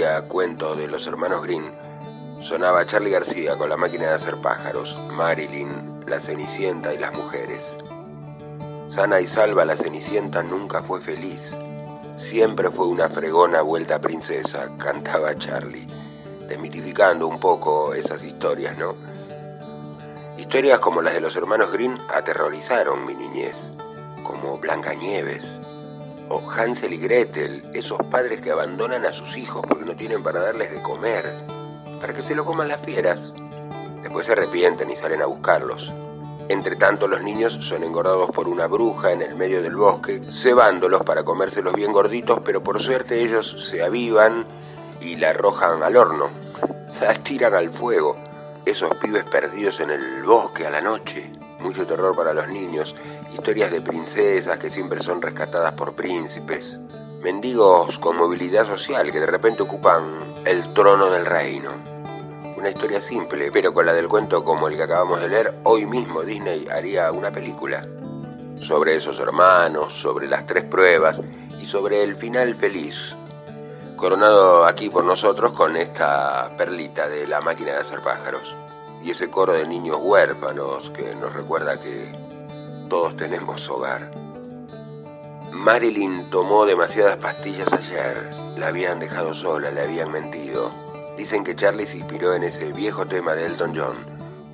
Candoroso 0.00 0.08
hoy 0.08 0.12
en 0.12 0.18
día 0.18 0.28
cuento 0.28 0.74
de 0.76 0.88
los 0.88 1.06
hermanos 1.06 1.42
Green, 1.42 1.72
sonaba 2.42 2.86
Charlie 2.86 3.10
García 3.10 3.56
con 3.56 3.68
la 3.68 3.76
máquina 3.76 4.06
de 4.06 4.14
hacer 4.14 4.36
pájaros, 4.40 4.96
Marilyn, 5.12 6.04
la 6.06 6.20
Cenicienta 6.20 6.94
y 6.94 6.98
las 6.98 7.12
mujeres. 7.12 7.76
Sana 8.88 9.20
y 9.20 9.26
salva 9.26 9.64
la 9.64 9.76
Cenicienta 9.76 10.42
nunca 10.42 10.82
fue 10.82 11.00
feliz. 11.00 11.54
Siempre 12.16 12.70
fue 12.70 12.86
una 12.86 13.08
fregona 13.08 13.62
vuelta 13.62 14.00
princesa, 14.00 14.70
cantaba 14.78 15.34
Charlie, 15.34 15.86
desmitificando 16.48 17.26
un 17.26 17.38
poco 17.38 17.94
esas 17.94 18.22
historias, 18.22 18.78
¿no? 18.78 18.94
Historias 20.38 20.78
como 20.78 21.02
las 21.02 21.14
de 21.14 21.20
los 21.20 21.36
hermanos 21.36 21.72
Green 21.72 21.98
aterrorizaron 22.08 23.04
mi 23.04 23.14
niñez, 23.14 23.56
como 24.24 24.58
Blancanieves 24.58 25.59
o 26.30 26.48
Hansel 26.48 26.92
y 26.94 26.98
Gretel, 26.98 27.68
esos 27.74 27.98
padres 28.06 28.40
que 28.40 28.52
abandonan 28.52 29.04
a 29.04 29.12
sus 29.12 29.36
hijos 29.36 29.62
porque 29.68 29.84
no 29.84 29.96
tienen 29.96 30.22
para 30.22 30.40
darles 30.40 30.70
de 30.70 30.80
comer, 30.80 31.44
para 32.00 32.14
que 32.14 32.22
se 32.22 32.36
lo 32.36 32.44
coman 32.44 32.68
las 32.68 32.80
fieras. 32.80 33.32
Después 34.00 34.26
se 34.26 34.32
arrepienten 34.32 34.88
y 34.90 34.96
salen 34.96 35.22
a 35.22 35.26
buscarlos. 35.26 35.90
Entre 36.48 36.76
tanto, 36.76 37.08
los 37.08 37.22
niños 37.22 37.58
son 37.62 37.82
engordados 37.82 38.30
por 38.30 38.48
una 38.48 38.68
bruja 38.68 39.12
en 39.12 39.22
el 39.22 39.34
medio 39.34 39.60
del 39.60 39.76
bosque, 39.76 40.20
cebándolos 40.22 41.02
para 41.02 41.24
comérselos 41.24 41.74
bien 41.74 41.92
gorditos, 41.92 42.40
pero 42.44 42.62
por 42.62 42.80
suerte 42.80 43.22
ellos 43.22 43.68
se 43.68 43.82
avivan 43.82 44.46
y 45.00 45.16
la 45.16 45.30
arrojan 45.30 45.82
al 45.82 45.96
horno, 45.96 46.28
la 47.00 47.14
tiran 47.14 47.54
al 47.54 47.70
fuego. 47.70 48.16
Esos 48.64 48.94
pibes 48.96 49.24
perdidos 49.24 49.80
en 49.80 49.90
el 49.90 50.22
bosque 50.22 50.66
a 50.66 50.70
la 50.70 50.80
noche, 50.80 51.30
mucho 51.60 51.86
terror 51.86 52.16
para 52.16 52.32
los 52.32 52.48
niños, 52.48 52.94
historias 53.32 53.70
de 53.70 53.80
princesas 53.80 54.58
que 54.58 54.70
siempre 54.70 55.00
son 55.00 55.22
rescatadas 55.22 55.72
por 55.74 55.94
príncipes, 55.94 56.78
mendigos 57.22 57.98
con 57.98 58.16
movilidad 58.16 58.66
social 58.66 59.12
que 59.12 59.20
de 59.20 59.26
repente 59.26 59.62
ocupan 59.62 60.42
el 60.44 60.72
trono 60.72 61.10
del 61.10 61.26
reino. 61.26 61.70
Una 62.56 62.70
historia 62.70 63.00
simple, 63.00 63.50
pero 63.52 63.72
con 63.72 63.86
la 63.86 63.92
del 63.92 64.08
cuento 64.08 64.44
como 64.44 64.68
el 64.68 64.76
que 64.76 64.82
acabamos 64.82 65.20
de 65.20 65.28
leer, 65.28 65.54
hoy 65.64 65.86
mismo 65.86 66.22
Disney 66.22 66.66
haría 66.68 67.10
una 67.12 67.30
película 67.30 67.86
sobre 68.66 68.96
esos 68.96 69.18
hermanos, 69.18 69.94
sobre 69.94 70.28
las 70.28 70.46
tres 70.46 70.64
pruebas 70.64 71.20
y 71.60 71.66
sobre 71.66 72.02
el 72.02 72.16
final 72.16 72.54
feliz, 72.54 73.16
coronado 73.96 74.66
aquí 74.66 74.90
por 74.90 75.04
nosotros 75.04 75.52
con 75.52 75.76
esta 75.76 76.50
perlita 76.58 77.08
de 77.08 77.26
la 77.26 77.40
máquina 77.40 77.72
de 77.72 77.78
hacer 77.78 78.00
pájaros 78.00 78.54
y 79.02 79.10
ese 79.10 79.30
coro 79.30 79.52
de 79.52 79.66
niños 79.66 79.98
huérfanos 80.00 80.90
que 80.90 81.14
nos 81.14 81.32
recuerda 81.32 81.80
que 81.80 82.12
todos 82.88 83.16
tenemos 83.16 83.68
hogar. 83.68 84.10
Marilyn 85.52 86.30
tomó 86.30 86.64
demasiadas 86.64 87.20
pastillas 87.20 87.72
ayer, 87.72 88.30
la 88.56 88.68
habían 88.68 88.98
dejado 88.98 89.34
sola, 89.34 89.70
le 89.70 89.80
habían 89.80 90.10
mentido. 90.10 90.70
Dicen 91.16 91.44
que 91.44 91.56
Charlie 91.56 91.86
se 91.86 91.98
inspiró 91.98 92.34
en 92.34 92.44
ese 92.44 92.72
viejo 92.72 93.04
tema 93.06 93.34
de 93.34 93.46
Elton 93.46 93.74
John, 93.76 93.96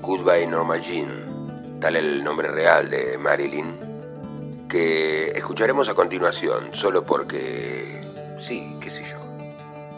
Goodbye 0.00 0.46
Norma 0.46 0.78
Jean, 0.78 1.78
tal 1.80 1.96
el 1.96 2.24
nombre 2.24 2.48
real 2.48 2.90
de 2.90 3.18
Marilyn, 3.18 4.66
que 4.68 5.28
escucharemos 5.28 5.88
a 5.88 5.94
continuación, 5.94 6.70
solo 6.74 7.04
porque... 7.04 8.02
sí, 8.40 8.76
qué 8.80 8.90
sé 8.90 9.04
yo. 9.04 9.18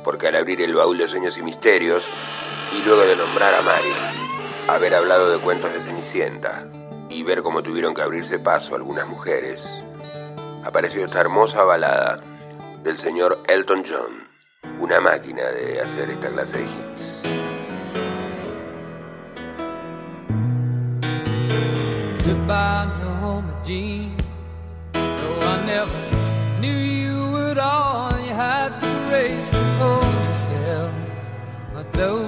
Porque 0.04 0.28
al 0.28 0.36
abrir 0.36 0.60
el 0.60 0.74
baúl 0.74 0.98
de 0.98 1.08
sueños 1.08 1.38
y 1.38 1.42
misterios, 1.42 2.04
y 2.72 2.82
luego 2.82 3.02
de 3.02 3.16
nombrar 3.16 3.54
a 3.54 3.62
Marilyn, 3.62 4.27
haber 4.68 4.94
hablado 4.94 5.30
de 5.30 5.38
cuentos 5.38 5.72
de 5.72 5.80
Cenicienta 5.80 6.66
y 7.08 7.22
ver 7.22 7.42
cómo 7.42 7.62
tuvieron 7.62 7.94
que 7.94 8.02
abrirse 8.02 8.38
paso 8.38 8.74
algunas 8.74 9.08
mujeres, 9.08 9.66
apareció 10.62 11.04
esta 11.04 11.20
hermosa 11.20 11.64
balada 11.64 12.20
del 12.82 12.98
señor 12.98 13.38
Elton 13.48 13.82
John, 13.88 14.28
una 14.78 15.00
máquina 15.00 15.44
de 15.44 15.80
hacer 15.80 16.10
esta 16.10 16.28
clase 16.28 16.58
de 16.58 16.64
hits. 16.64 17.22
Goodbye. 22.26 22.88
No, 31.98 32.27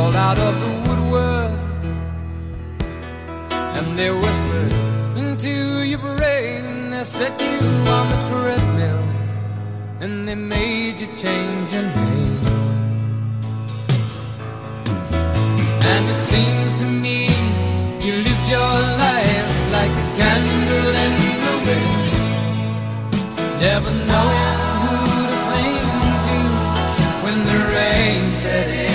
crawled 0.00 0.16
out 0.16 0.38
of 0.38 0.54
the 0.64 0.72
woodwork 0.86 1.52
and 3.76 3.98
they 3.98 4.10
whispered 4.10 4.72
into 5.22 5.52
your 5.90 5.98
brain. 5.98 6.90
They 6.90 7.04
set 7.04 7.34
you 7.40 7.60
on 7.96 8.06
the 8.12 8.20
treadmill 8.28 9.04
and 10.02 10.26
they 10.26 10.38
made 10.56 11.00
you 11.02 11.08
change 11.24 11.72
your 11.74 11.86
name. 12.00 12.40
And 15.92 16.04
it 16.14 16.20
seems 16.32 16.72
to 16.80 16.86
me 17.04 17.18
you 18.04 18.12
lived 18.26 18.46
your 18.56 18.76
life 19.04 19.52
like 19.76 19.94
a 20.04 20.06
candle 20.20 20.92
in 21.06 21.14
the 21.46 21.56
wind, 21.66 22.12
never 23.64 23.92
knowing 24.10 24.60
who 24.82 24.96
to 25.30 25.36
cling 25.46 25.88
to 26.26 26.38
when 27.22 27.36
the 27.48 27.58
rain 27.74 28.32
set 28.32 28.68
in. 28.84 28.89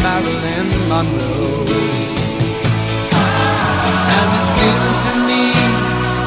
Marilyn 0.03 0.69
Monroe. 0.89 1.67
And 4.17 4.29
it 4.39 4.47
seems 4.57 4.99
to 5.07 5.13
me 5.29 5.43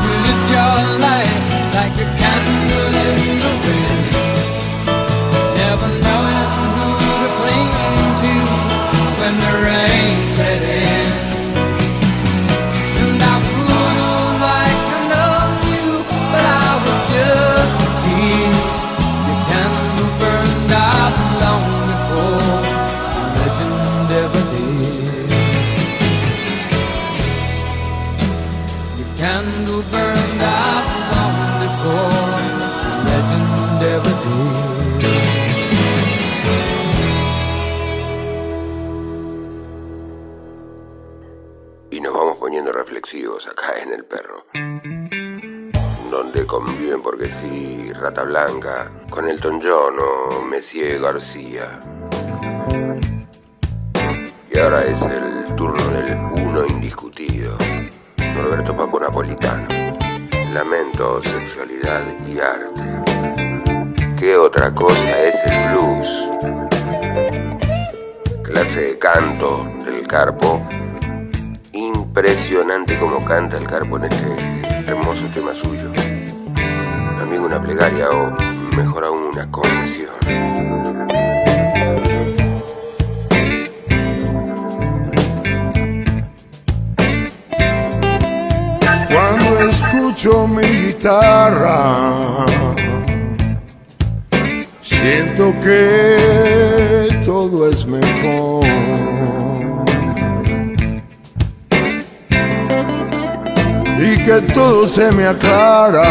you 0.03 0.11
lived 0.23 0.47
your 0.57 0.77
life 1.03 1.43
like 1.75 1.95
a 1.95 2.07
candle 2.21 2.93
in 3.03 3.19
the 3.43 3.53
wind, 3.63 3.92
el 43.93 44.05
perro. 44.05 44.45
Donde 46.09 46.45
conviven 46.45 47.01
porque 47.01 47.29
sí 47.29 47.91
Rata 47.93 48.23
Blanca 48.23 48.91
con 49.09 49.29
Elton 49.29 49.61
John 49.63 49.95
o 49.99 50.41
Messier 50.41 50.99
García. 50.99 51.79
Y 54.51 54.59
ahora 54.59 54.83
es 54.85 55.01
el 55.01 55.55
turno 55.55 55.83
del 55.89 56.17
uno 56.45 56.65
indiscutido, 56.65 57.55
Norberto 58.35 58.75
Papo 58.75 58.99
Napolitano. 58.99 59.67
Lamento, 60.53 61.21
sexualidad 61.23 62.03
y 62.27 62.39
arte. 62.39 62.81
¿Qué 64.17 64.37
otra 64.37 64.73
cosa 64.73 65.23
es 65.23 65.35
el 65.45 65.71
blues? 65.71 66.07
Clase 68.43 68.81
de 68.81 68.99
canto 68.99 69.67
del 69.83 70.07
carpo 70.07 70.61
Impresionante 72.15 72.95
como 72.99 73.25
canta 73.25 73.57
el 73.57 73.65
carpo 73.65 73.97
en 73.97 74.03
este 74.03 74.61
hermoso 74.85 75.25
tema 75.33 75.51
suyo. 75.55 75.91
También 77.17 77.41
una 77.41 77.59
plegaria 77.59 78.07
o 78.11 78.37
mejor 78.77 79.05
aún 79.05 79.31
una 79.33 79.49
confesión. 79.49 80.13
Cuando 89.11 89.59
escucho 89.71 90.47
mi 90.47 90.61
guitarra, 90.61 92.45
siento 94.83 95.51
que 95.63 97.23
todo 97.25 97.67
es 97.71 97.83
mejor. 97.87 99.12
Que 104.25 104.41
todo 104.53 104.87
se 104.87 105.11
me 105.11 105.27
aclara. 105.27 106.03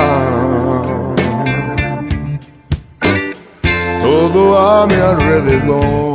Todo 4.02 4.58
a 4.58 4.86
mi 4.86 4.94
alrededor. 4.94 6.12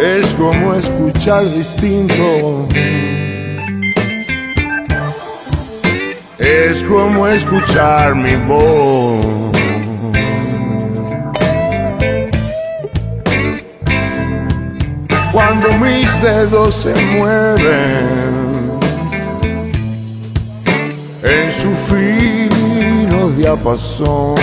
es 0.00 0.32
como 0.34 0.74
escuchar 0.74 1.44
distinto. 1.52 2.66
Es 6.38 6.82
como 6.84 7.26
escuchar 7.26 8.14
mi 8.14 8.36
voz. 8.46 9.39
Dedos 16.20 16.74
se 16.74 16.94
mueven 16.94 18.78
en 21.22 21.52
su 21.52 21.70
fino 21.88 23.30
diapasón. 23.30 24.34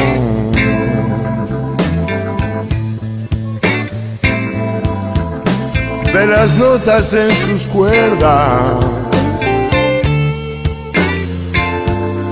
de 6.17 6.25
las 6.25 6.55
notas 6.55 7.13
en 7.13 7.29
sus 7.45 7.67
cuerdas. 7.67 8.73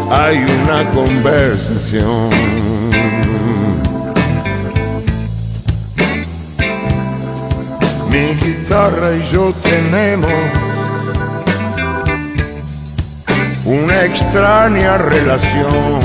Hay 0.10 0.38
una 0.38 0.90
conversación. 0.92 2.45
Guitarra 8.76 9.16
y 9.16 9.22
yo 9.32 9.54
tenemos 9.64 10.32
una 13.64 14.04
extraña 14.04 14.98
relación. 14.98 16.02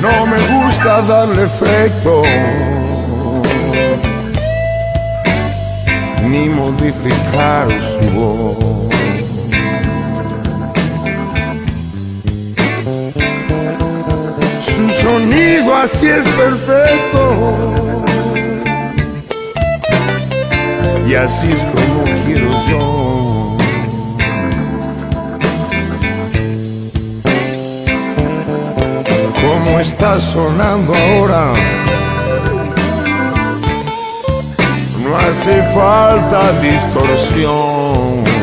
no 0.00 0.26
me 0.26 0.38
gusta 0.38 1.02
darle 1.02 1.42
efecto 1.44 2.22
ni 6.22 6.48
modificar 6.48 7.68
su 7.68 8.10
voz. 8.12 8.85
Sonido 15.16 15.74
así 15.74 16.06
es 16.08 16.26
perfecto 16.28 17.22
y 21.08 21.14
así 21.14 21.52
es 21.52 21.64
como 21.64 22.02
quiero 22.26 22.50
yo. 22.68 23.56
como 29.40 29.80
está 29.80 30.20
sonando 30.20 30.92
ahora. 30.94 31.52
No 35.02 35.16
hace 35.16 35.62
falta 35.72 36.52
distorsión. 36.60 38.35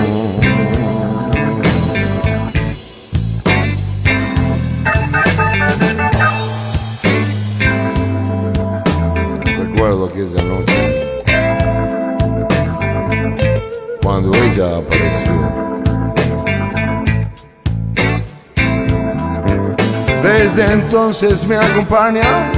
Entonces 20.73 21.45
me 21.47 21.55
acompaña. 21.55 22.51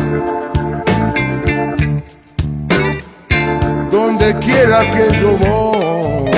Donde 3.92 4.36
quiera 4.40 4.80
que 4.92 5.12
yo 5.20 5.32
voy. 5.38 6.32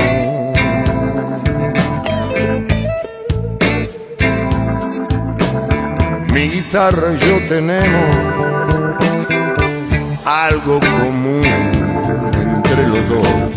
Mi 6.33 6.49
guitarra 6.49 7.13
y 7.13 7.17
yo 7.17 7.47
tenemos 7.47 8.15
algo 10.25 10.79
común 10.79 11.45
entre 11.45 12.87
los 12.87 13.09
dos. 13.09 13.56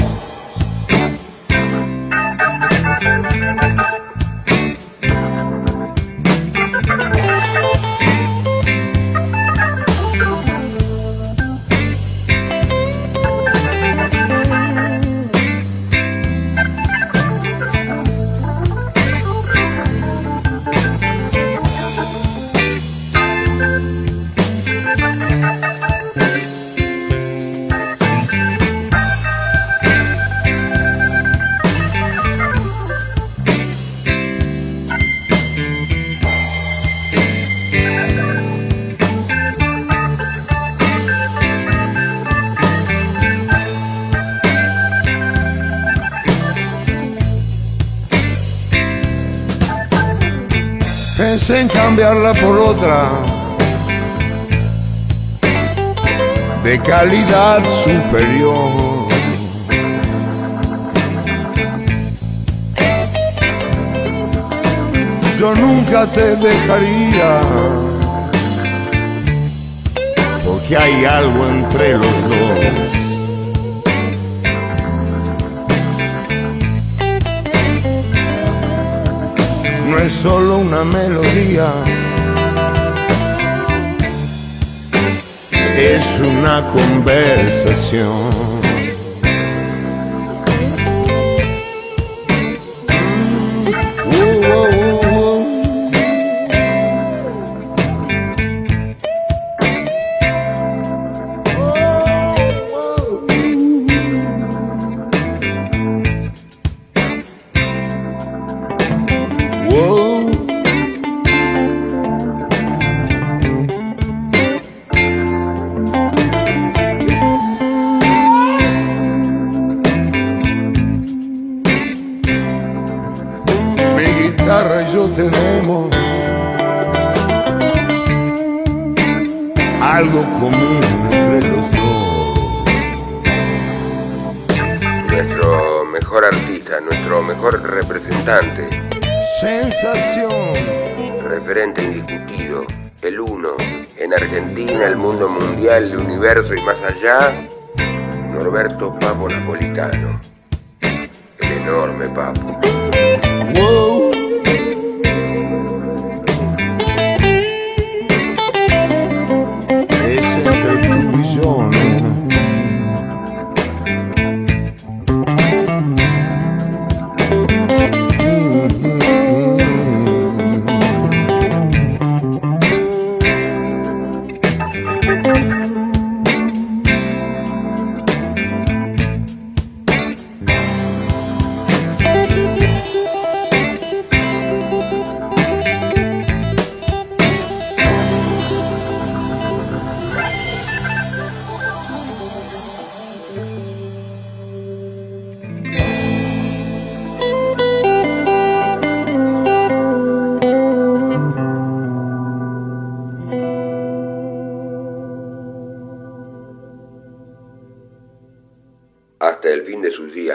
Cambiarla 51.90 52.34
por 52.34 52.56
otra 52.56 53.10
de 56.62 56.78
calidad 56.82 57.64
superior. 57.82 59.08
Yo 65.40 65.54
nunca 65.56 66.06
te 66.12 66.36
dejaría, 66.36 67.40
porque 70.46 70.76
hay 70.76 71.04
algo 71.04 71.46
entre 71.48 71.94
los 71.94 72.28
dos. 72.28 72.99
Es 80.04 80.12
solo 80.12 80.56
una 80.58 80.82
melodía, 80.82 81.72
es 85.76 86.20
una 86.20 86.66
conversación. 86.72 88.49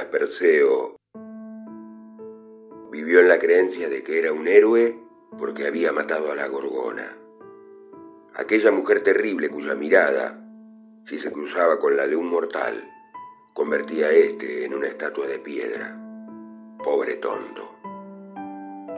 Perseo 0.04 0.98
vivió 2.91 3.22
en 3.22 3.30
la 3.30 3.39
creencia 3.39 3.88
de 3.88 4.04
que 4.04 4.20
era 4.20 4.34
un 4.34 4.48
héroe 4.48 5.00
porque 5.38 5.68
había 5.68 5.93
matado 5.93 6.32
a 6.32 6.36
la 6.36 6.48
gorgona. 6.48 7.18
Aquella 8.34 8.72
mujer 8.72 9.04
terrible 9.04 9.50
cuya 9.50 9.74
mirada, 9.74 10.41
si 11.06 11.18
se 11.18 11.32
cruzaba 11.32 11.80
con 11.80 11.96
la 11.96 12.08
de 12.08 12.16
un 12.16 12.28
mortal, 12.28 12.89
convertía 13.54 14.08
a 14.08 14.12
éste 14.12 14.66
en 14.66 14.74
una 14.74 14.88
estatua 14.88 15.28
de 15.28 15.39
piedra. 15.39 15.98
Pobre 16.84 17.16
tonto. 17.16 17.76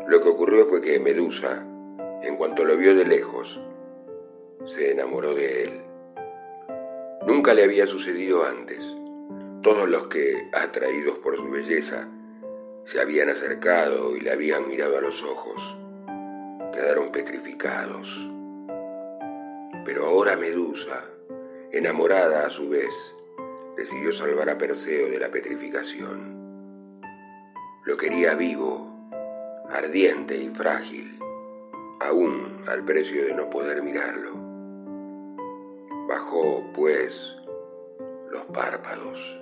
Lo 0.08 0.22
que 0.22 0.30
ocurrió 0.30 0.66
fue 0.66 0.82
que 0.82 1.00
Medusa, 1.00 1.64
en 2.24 2.36
cuanto 2.38 2.66
lo 2.66 2.76
vio 2.76 2.96
de 2.96 3.06
lejos, 3.06 3.60
se 4.66 4.92
enamoró 4.92 5.36
de 5.36 5.64
él. 5.64 5.82
Nunca 7.28 7.54
le 7.54 7.64
había 7.64 7.86
sucedido 7.86 8.44
antes. 8.44 8.97
Todos 9.62 9.90
los 9.90 10.08
que, 10.08 10.50
atraídos 10.54 11.18
por 11.18 11.36
su 11.36 11.50
belleza, 11.50 12.08
se 12.86 13.02
habían 13.02 13.30
acercado 13.30 14.16
y 14.16 14.22
le 14.22 14.32
habían 14.32 14.68
mirado 14.68 14.98
a 14.98 15.02
los 15.02 15.22
ojos, 15.24 15.78
quedaron 16.74 17.12
petrificados. 17.12 18.08
Pero 19.84 20.06
ahora 20.06 20.38
Medusa, 20.38 21.04
enamorada 21.72 22.48
a 22.48 22.50
su 22.50 22.70
vez, 22.70 22.94
decidió 23.76 24.14
salvar 24.14 24.50
a 24.50 24.58
Perseo 24.58 25.10
de 25.10 25.20
la 25.20 25.30
petrificación. 25.30 26.38
Lo 27.84 27.98
quería 27.98 28.36
vivo, 28.36 28.90
ardiente 29.70 30.38
y 30.38 30.50
frágil, 30.50 31.20
aún 32.00 32.62
al 32.68 32.86
precio 32.86 33.26
de 33.26 33.34
no 33.34 33.50
poder 33.50 33.82
mirarlo. 33.84 34.32
Bajó, 36.08 36.64
pues, 36.74 37.36
los 38.32 38.46
párpados. 38.46 39.37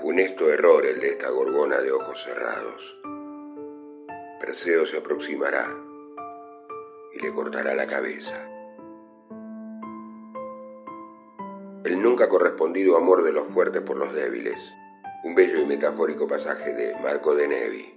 Funesto 0.00 0.50
error 0.50 0.84
el 0.84 1.00
de 1.00 1.08
esta 1.08 1.30
gorgona 1.30 1.80
de 1.80 1.92
ojos 1.92 2.22
cerrados. 2.22 2.98
Perseo 4.40 4.84
se 4.86 4.98
aproximará 4.98 5.66
y 7.14 7.20
le 7.20 7.32
cortará 7.32 7.74
la 7.74 7.86
cabeza. 7.86 8.34
El 11.84 12.02
nunca 12.02 12.28
correspondido 12.28 12.96
amor 12.96 13.22
de 13.22 13.32
los 13.32 13.46
fuertes 13.48 13.82
por 13.82 13.96
los 13.96 14.12
débiles. 14.12 14.58
Un 15.22 15.34
bello 15.34 15.60
y 15.60 15.64
metafórico 15.64 16.26
pasaje 16.26 16.74
de 16.74 16.94
Marco 17.00 17.34
de 17.34 17.48
Nevi. 17.48 17.94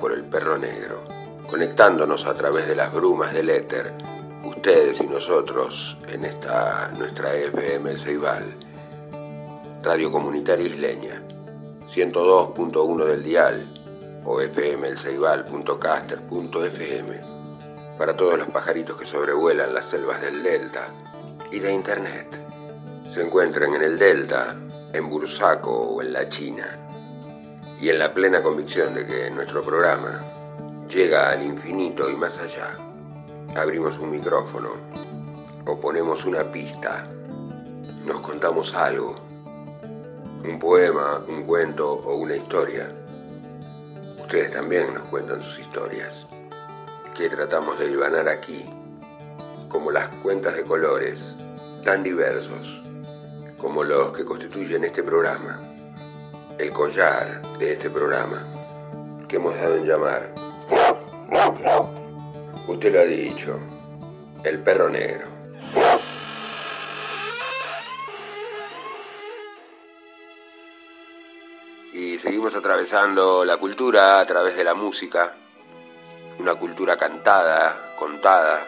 Por 0.00 0.12
el 0.12 0.24
perro 0.24 0.58
negro, 0.58 1.04
conectándonos 1.48 2.26
a 2.26 2.34
través 2.34 2.66
de 2.66 2.74
las 2.74 2.92
brumas 2.92 3.32
del 3.32 3.48
éter, 3.48 3.94
ustedes 4.44 5.00
y 5.00 5.06
nosotros 5.06 5.96
en 6.08 6.24
esta 6.24 6.90
nuestra 6.98 7.32
FM 7.32 7.92
El 7.92 8.00
Ceibal, 8.00 8.56
Radio 9.82 10.10
Comunitaria 10.10 10.66
Isleña, 10.66 11.22
102.1 11.94 13.04
del 13.04 13.22
dial 13.22 13.64
o 14.24 14.40
fmelceibal.caster.fm 14.40 17.20
para 17.96 18.16
todos 18.16 18.36
los 18.36 18.48
pajaritos 18.48 18.98
que 18.98 19.06
sobrevuelan 19.06 19.74
las 19.74 19.88
selvas 19.90 20.20
del 20.20 20.42
Delta 20.42 20.88
y 21.52 21.60
de 21.60 21.72
Internet. 21.72 22.26
Se 23.10 23.22
encuentran 23.22 23.74
en 23.74 23.82
el 23.82 23.96
Delta, 23.96 24.56
en 24.92 25.08
Bursaco 25.08 25.70
o 25.70 26.02
en 26.02 26.12
la 26.12 26.28
China 26.28 26.87
y 27.80 27.90
en 27.90 27.98
la 27.98 28.12
plena 28.12 28.42
convicción 28.42 28.94
de 28.94 29.06
que 29.06 29.30
nuestro 29.30 29.62
programa 29.62 30.20
llega 30.88 31.30
al 31.30 31.42
infinito 31.42 32.10
y 32.10 32.16
más 32.16 32.36
allá. 32.38 32.72
Abrimos 33.56 33.98
un 33.98 34.10
micrófono 34.10 34.70
o 35.64 35.80
ponemos 35.80 36.24
una 36.24 36.42
pista, 36.50 37.06
nos 38.04 38.20
contamos 38.20 38.74
algo, 38.74 39.14
un 40.44 40.58
poema, 40.58 41.22
un 41.28 41.44
cuento 41.44 41.92
o 41.92 42.16
una 42.16 42.36
historia. 42.36 42.90
Ustedes 44.20 44.50
también 44.50 44.92
nos 44.94 45.08
cuentan 45.08 45.42
sus 45.42 45.60
historias, 45.60 46.12
que 47.16 47.28
tratamos 47.28 47.78
de 47.78 47.86
hilvanar 47.86 48.28
aquí, 48.28 48.68
como 49.68 49.90
las 49.92 50.08
cuentas 50.16 50.56
de 50.56 50.64
colores, 50.64 51.34
tan 51.84 52.02
diversos 52.02 52.82
como 53.56 53.82
los 53.82 54.12
que 54.12 54.24
constituyen 54.24 54.84
este 54.84 55.02
programa 55.02 55.67
el 56.58 56.72
collar 56.72 57.40
de 57.58 57.74
este 57.74 57.88
programa 57.88 58.42
que 59.28 59.36
hemos 59.36 59.54
dado 59.54 59.76
en 59.76 59.86
llamar. 59.86 60.34
Usted 62.66 62.92
lo 62.92 63.00
ha 63.00 63.04
dicho, 63.04 63.58
el 64.42 64.58
perro 64.60 64.88
negro. 64.88 65.28
Y 71.92 72.18
seguimos 72.18 72.54
atravesando 72.54 73.44
la 73.44 73.56
cultura 73.56 74.18
a 74.18 74.26
través 74.26 74.56
de 74.56 74.64
la 74.64 74.74
música, 74.74 75.34
una 76.40 76.56
cultura 76.56 76.96
cantada, 76.96 77.94
contada 77.98 78.66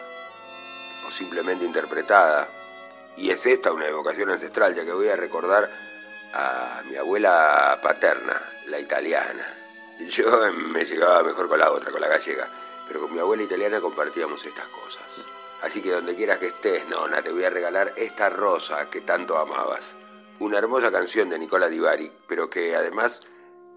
o 1.07 1.11
simplemente 1.11 1.65
interpretada. 1.65 2.47
Y 3.17 3.31
es 3.31 3.45
esta 3.45 3.73
una 3.73 3.87
evocación 3.87 4.29
ancestral, 4.29 4.73
ya 4.73 4.85
que 4.85 4.93
voy 4.93 5.09
a 5.09 5.17
recordar 5.17 5.90
a 6.33 6.81
mi 6.87 6.95
abuela 6.95 7.79
paterna, 7.81 8.41
la 8.67 8.79
italiana. 8.79 9.57
Yo 10.09 10.51
me 10.53 10.85
llevaba 10.85 11.23
mejor 11.23 11.47
con 11.47 11.59
la 11.59 11.71
otra, 11.71 11.91
con 11.91 12.01
la 12.01 12.07
gallega, 12.07 12.47
pero 12.87 13.01
con 13.01 13.13
mi 13.13 13.19
abuela 13.19 13.43
italiana 13.43 13.81
compartíamos 13.81 14.43
estas 14.45 14.67
cosas. 14.67 15.03
Así 15.61 15.81
que 15.81 15.91
donde 15.91 16.15
quieras 16.15 16.39
que 16.39 16.47
estés, 16.47 16.87
nona, 16.89 17.21
te 17.21 17.31
voy 17.31 17.43
a 17.43 17.49
regalar 17.49 17.93
esta 17.95 18.29
rosa 18.29 18.89
que 18.89 19.01
tanto 19.01 19.37
amabas. 19.37 19.83
Una 20.39 20.57
hermosa 20.57 20.91
canción 20.91 21.29
de 21.29 21.37
Nicola 21.37 21.69
Di 21.69 21.79
Bari, 21.79 22.11
pero 22.27 22.49
que 22.49 22.75
además 22.75 23.21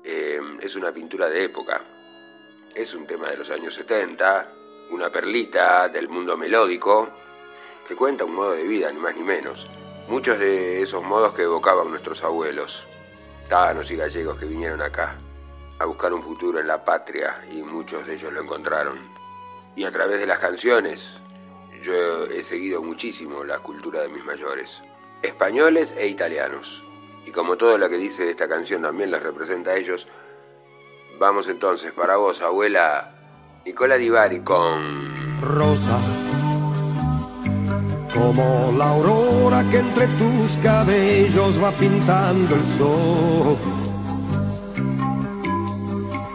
eh, 0.03 0.41
es 0.61 0.77
una 0.77 0.93
pintura 0.93 1.29
de 1.29 1.45
época. 1.45 1.83
Es 2.75 2.95
un 2.95 3.07
tema 3.07 3.29
de 3.29 3.37
los 3.37 3.51
años 3.51 3.75
70, 3.75 4.51
una 4.91 5.11
perlita 5.11 5.89
del 5.89 6.09
mundo 6.09 6.39
melódico, 6.39 7.11
que 7.87 7.95
cuenta 7.95 8.25
un 8.25 8.35
modo 8.35 8.53
de 8.53 8.63
vida, 8.63 8.91
ni 8.91 8.99
más 8.99 9.15
ni 9.15 9.23
menos 9.23 9.69
muchos 10.09 10.39
de 10.39 10.83
esos 10.83 11.03
modos 11.03 11.33
que 11.33 11.43
evocaban 11.43 11.91
nuestros 11.91 12.23
abuelos, 12.23 12.87
tanos 13.49 13.91
y 13.91 13.97
gallegos 13.97 14.39
que 14.39 14.47
vinieron 14.47 14.83
acá 14.83 15.17
a 15.79 15.87
buscar 15.87 16.13
un 16.13 16.23
futuro 16.23 16.61
en 16.61 16.67
la 16.67 16.85
patria 16.85 17.43
y 17.51 17.63
muchos 17.63 18.07
de 18.07 18.15
ellos 18.15 18.33
lo 18.33 18.43
encontraron. 18.43 18.99
Y 19.77 19.85
a 19.85 19.93
través 19.93 20.21
de 20.21 20.27
las 20.27 20.39
canciones 20.39 21.19
yo 21.83 22.25
he 22.27 22.43
seguido 22.43 22.83
muchísimo 22.83 23.45
la 23.45 23.59
cultura 23.59 24.01
de 24.01 24.09
mis 24.09 24.25
mayores, 24.25 24.83
españoles 25.23 25.95
e 25.99 26.07
italianos. 26.07 26.83
Y 27.27 27.31
como 27.31 27.57
todo 27.57 27.77
lo 27.79 27.89
que 27.89 27.97
dice 27.97 28.31
esta 28.31 28.49
canción 28.49 28.83
también 28.83 29.11
les 29.11 29.23
representa 29.23 29.73
a 29.73 29.77
ellos, 29.77 30.07
vamos 31.19 31.49
entonces 31.49 31.93
para 31.93 32.17
vos, 32.17 32.41
abuela 32.41 33.15
Nicola 33.65 33.97
Divari 33.97 34.41
con 34.41 35.41
Rosa 35.41 35.99
como 38.15 38.73
la 38.79 38.91
aurora 38.91 39.65
que 39.71 39.79
entre 39.81 40.07
tus 40.07 40.57
cabellos 40.63 41.63
va 41.63 41.73
pintando 41.73 42.55
el 42.55 42.65
sol. 42.79 43.57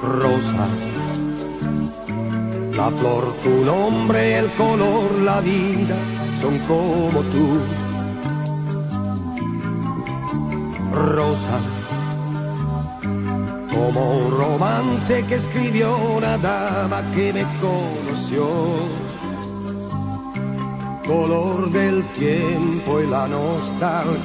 Rosa, 0.01 0.67
la 2.75 2.89
flor, 2.91 3.34
tu 3.43 3.65
nombre, 3.65 4.39
el 4.39 4.47
color, 4.51 5.11
la 5.23 5.39
vida 5.39 5.95
son 6.41 6.57
como 6.59 7.21
tú. 7.34 7.59
Rosa, 10.91 11.59
como 13.73 14.17
un 14.17 14.32
romance 14.32 15.23
que 15.27 15.36
escribió 15.36 15.95
una 16.17 16.38
dama 16.38 17.03
que 17.15 17.32
me 17.32 17.45
conoció 17.61 19.09
color 21.10 21.72
del 21.72 22.03
tiempo 22.20 23.01
y 23.01 23.07
la 23.07 23.28
nostalgia 23.28 24.20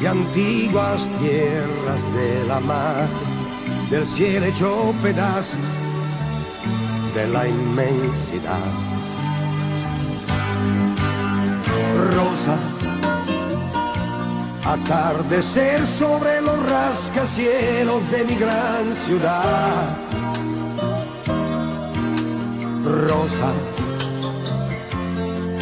de 0.00 0.08
antiguas 0.08 1.06
tierras 1.20 2.02
de 2.14 2.46
la 2.48 2.60
mar, 2.60 3.06
del 3.90 4.06
cielo 4.06 4.46
hecho 4.46 4.94
pedazo 5.02 5.58
de 7.14 7.26
la 7.28 7.46
inmensidad. 7.46 8.70
Rosa, 12.16 12.56
atardecer 14.64 15.86
sobre 15.98 16.40
los 16.40 16.58
rascacielos 16.70 18.10
de 18.10 18.24
mi 18.24 18.36
gran 18.36 18.94
ciudad. 19.04 19.94
Rosa, 23.08 23.52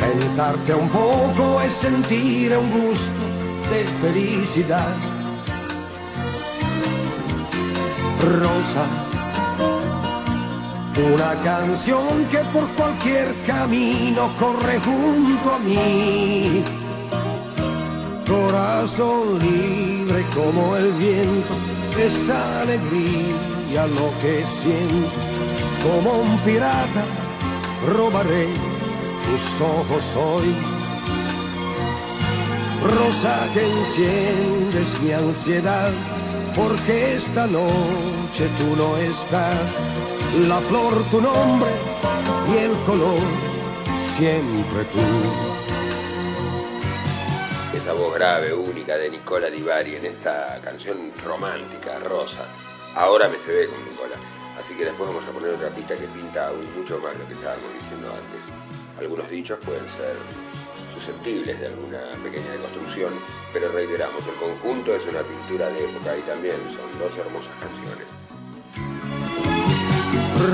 Pensarte 0.09 0.75
un 0.75 0.89
poco 0.89 1.61
es 1.61 1.73
sentir 1.75 2.57
un 2.57 2.71
gusto 2.71 3.25
de 3.71 3.85
felicidad. 4.01 4.97
Rosa, 8.41 8.85
una 11.13 11.35
canción 11.45 12.25
que 12.31 12.39
por 12.55 12.67
cualquier 12.69 13.35
camino 13.47 14.31
corre 14.41 14.81
junto 14.81 15.55
a 15.55 15.59
mí. 15.59 16.65
Corazón 18.27 19.39
libre 19.41 20.25
como 20.35 20.75
el 20.77 20.91
viento, 20.93 21.55
esa 21.99 22.63
alegría 22.63 23.87
lo 23.89 24.09
que 24.23 24.43
siento, 24.63 25.19
como 25.83 26.13
un 26.21 26.39
pirata 26.39 27.05
robaré 27.95 28.68
tus 29.29 29.61
ojos 29.61 30.05
hoy. 30.17 30.55
Rosa 32.83 33.49
que 33.53 33.65
enciendes 33.65 35.01
mi 35.03 35.13
ansiedad, 35.13 35.93
porque 36.57 37.15
esta 37.15 37.47
noche 37.47 38.49
tú 38.59 38.77
no 38.77 38.97
estás. 38.97 39.59
La 40.47 40.61
flor 40.61 40.95
tu 41.11 41.21
nombre 41.21 41.71
y 42.51 42.57
el 42.59 42.73
color 42.87 43.21
siempre 44.17 44.85
tú. 44.93 45.07
Esa 47.77 47.93
voz 47.93 48.15
grave, 48.15 48.55
única 48.55 48.97
de 48.97 49.11
Nicola 49.11 49.51
Di 49.51 49.63
Bari 49.63 49.97
en 49.97 50.07
esta 50.07 50.61
canción 50.63 51.13
romántica, 51.25 51.99
Rosa. 52.01 52.45
Ahora 52.95 53.29
me 53.29 53.39
se 53.39 53.53
ve 53.53 53.67
con 53.69 53.79
Nicola. 53.85 54.17
Así 54.59 54.75
que 54.75 54.85
después 54.85 55.09
vamos 55.09 55.25
a 55.29 55.33
poner 55.33 55.55
otra 55.55 55.69
pista 55.71 55.95
que 55.95 56.07
pinta 56.09 56.49
aún 56.49 56.67
mucho 56.77 56.99
más 56.99 57.17
lo 57.17 57.27
que 57.27 57.35
estábamos 57.35 57.73
diciendo 57.81 58.09
antes 58.09 58.58
algunos 58.99 59.31
dichos 59.31 59.59
pueden 59.65 59.85
ser 59.97 60.17
susceptibles 60.95 61.61
de 61.61 61.67
alguna 61.67 62.01
pequeña 62.23 62.51
deconstrucción, 62.51 63.13
pero 63.53 63.71
reiteramos, 63.71 64.21
el 64.27 64.35
conjunto 64.35 64.95
es 64.95 65.03
una 65.09 65.21
pintura 65.23 65.69
de 65.69 65.85
época 65.85 66.17
y 66.17 66.23
también 66.23 66.57
son 66.75 66.99
dos 66.99 67.17
hermosas 67.17 67.53
canciones. 67.61 68.07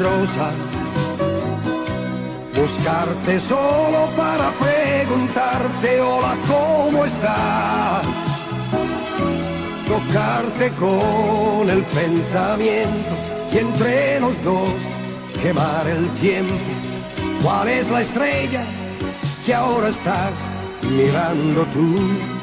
Rosa, 0.02 0.50
buscarte 2.54 3.38
solo 3.38 4.08
para 4.16 4.50
preguntarte 4.52 6.00
hola, 6.00 6.36
¿cómo 6.46 7.04
estás? 7.04 8.06
Tocarte 9.88 10.70
con 10.78 11.70
el 11.70 11.82
pensamiento 11.84 13.14
y 13.52 13.58
entre 13.58 14.20
los 14.20 14.42
dos 14.44 14.70
quemar 15.42 15.86
el 15.88 16.08
tiempo 16.20 16.83
¿Cuál 17.44 17.68
es 17.68 17.88
la 17.90 18.00
estrella 18.00 18.64
que 19.46 19.54
ahora 19.54 19.90
estás 19.90 20.32
mirando 20.82 21.64
tú? 21.74 22.34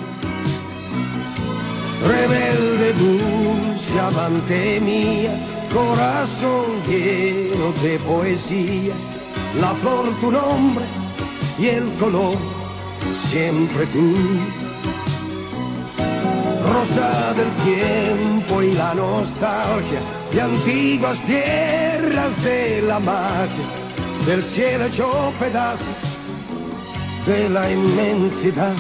rebelde, 2.07 2.93
dulce, 2.93 3.99
amante 3.99 4.79
mía, 4.79 5.33
corazón 5.73 6.65
lleno 6.87 7.71
de 7.83 7.99
poesía, 7.99 8.93
la 9.59 9.69
flor 9.75 10.09
tu 10.19 10.31
nombre 10.31 10.85
y 11.59 11.67
el 11.67 11.91
color 11.93 12.37
siempre 13.29 13.85
tú. 13.87 14.15
Rosa 16.73 17.33
del 17.33 17.51
tiempo 17.65 18.61
y 18.61 18.73
la 18.73 18.93
nostalgia 18.95 19.99
de 20.31 20.41
antiguas 20.41 21.21
tierras 21.21 22.43
de 22.43 22.81
la 22.87 22.99
magia, 22.99 23.65
del 24.25 24.43
cielo 24.43 24.85
hecho 24.85 25.33
pedazos 25.39 25.95
de 27.25 27.49
la 27.49 27.71
inmensidad. 27.71 28.73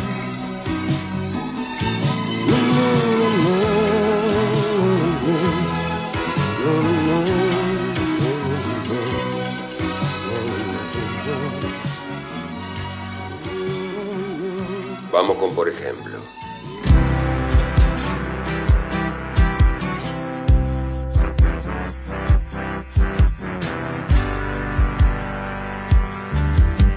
Vamos 15.11 15.37
con 15.37 15.53
por 15.53 15.67
ejemplo. 15.67 16.10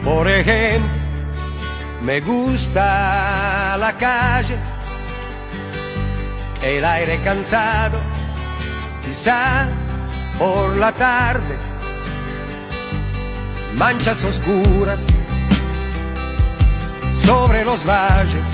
Por 0.04 0.28
ejemplo, 0.28 0.90
me 2.02 2.20
gusta 2.20 3.76
la 3.78 3.94
calle, 3.98 4.56
el 6.62 6.84
aire 6.84 7.18
cansado, 7.24 7.98
quizá 9.06 9.66
por 10.38 10.76
la 10.76 10.92
tarde, 10.92 11.56
manchas 13.76 14.22
oscuras 14.24 15.06
sobre 17.14 17.64
los 17.64 17.86
valles, 17.86 18.48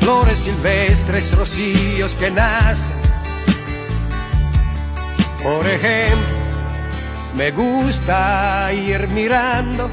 flores 0.00 0.38
silvestres, 0.40 1.36
rocíos 1.36 2.16
que 2.16 2.30
nacen. 2.32 2.94
Por 5.42 5.64
ejemplo, 5.64 6.37
me 7.38 7.52
gusta 7.52 8.72
ir 8.72 9.06
mirando 9.10 9.88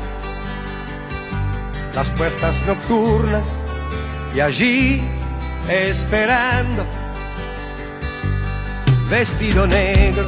las 1.93 2.09
puertas 2.09 2.55
nocturnas 2.65 3.47
y 4.33 4.39
allí 4.39 5.03
esperando, 5.69 6.83
vestido 9.11 9.67
negro, 9.67 10.25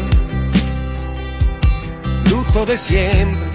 luto 2.30 2.68
de 2.68 2.78
siempre 2.78 3.50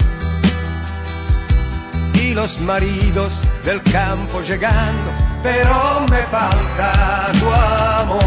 y 2.15 2.33
los 2.33 2.59
maridos 2.59 3.43
del 3.63 3.81
campo 3.83 4.41
llegando, 4.41 5.09
pero 5.41 6.05
me 6.09 6.21
falta 6.23 7.31
tu 7.39 7.49
amor. 7.49 8.23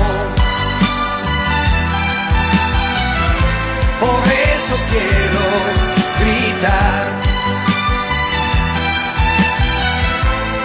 Por 4.00 4.45
eso 4.66 4.76
quiero 4.90 5.44
gritar. 6.20 7.04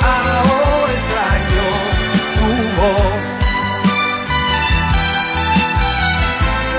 Ahora 0.02 0.94
extraño 1.00 1.68
tu 2.38 2.50
voz. 2.80 3.24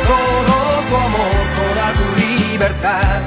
Todo 0.08 0.56
tu 0.88 0.94
amor, 0.96 1.42
toda 1.58 1.86
tu 1.98 2.06
libertad. 2.20 3.20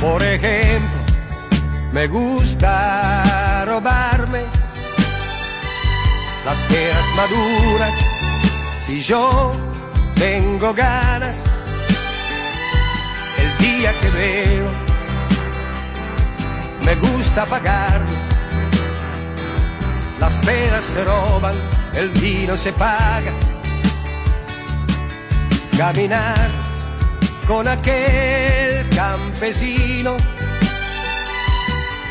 Por 0.00 0.22
ejemplo, 0.22 1.00
me 1.92 2.06
gusta 2.06 3.33
robarme 3.74 4.44
las 6.44 6.62
peras 6.64 7.06
maduras 7.16 7.94
si 8.86 9.00
yo 9.02 9.52
tengo 10.14 10.72
ganas. 10.72 11.42
El 13.42 13.50
día 13.58 13.90
que 14.00 14.10
veo, 14.10 14.68
me 16.82 16.94
gusta 17.06 17.44
pagarlo. 17.46 18.16
Las 20.20 20.38
peras 20.38 20.84
se 20.84 21.02
roban, 21.02 21.56
el 21.94 22.10
vino 22.10 22.56
se 22.56 22.72
paga. 22.72 23.32
Caminar 25.76 26.48
con 27.48 27.66
aquel 27.66 28.88
campesino 28.94 30.16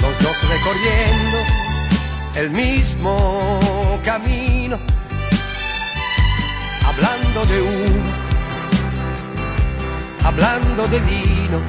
los 0.04 0.20
dos 0.20 0.49
recorriendo 0.49 1.38
el 2.36 2.49
mismo 2.49 3.60
camino, 4.04 4.78
hablando 6.86 7.45
de 7.45 7.62
uno, 7.62 8.12
hablando 10.26 10.88
de 10.89 10.99
vino, 10.99 11.60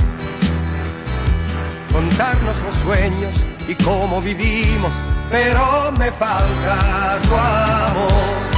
contarnos 1.93 2.61
los 2.63 2.75
sueños 2.75 3.45
y 3.69 3.75
cómo 3.77 4.21
vivimos, 4.21 4.93
pero 5.31 5.93
me 5.93 6.11
falta 6.11 7.19
tu 7.29 7.35
amor. 7.37 8.54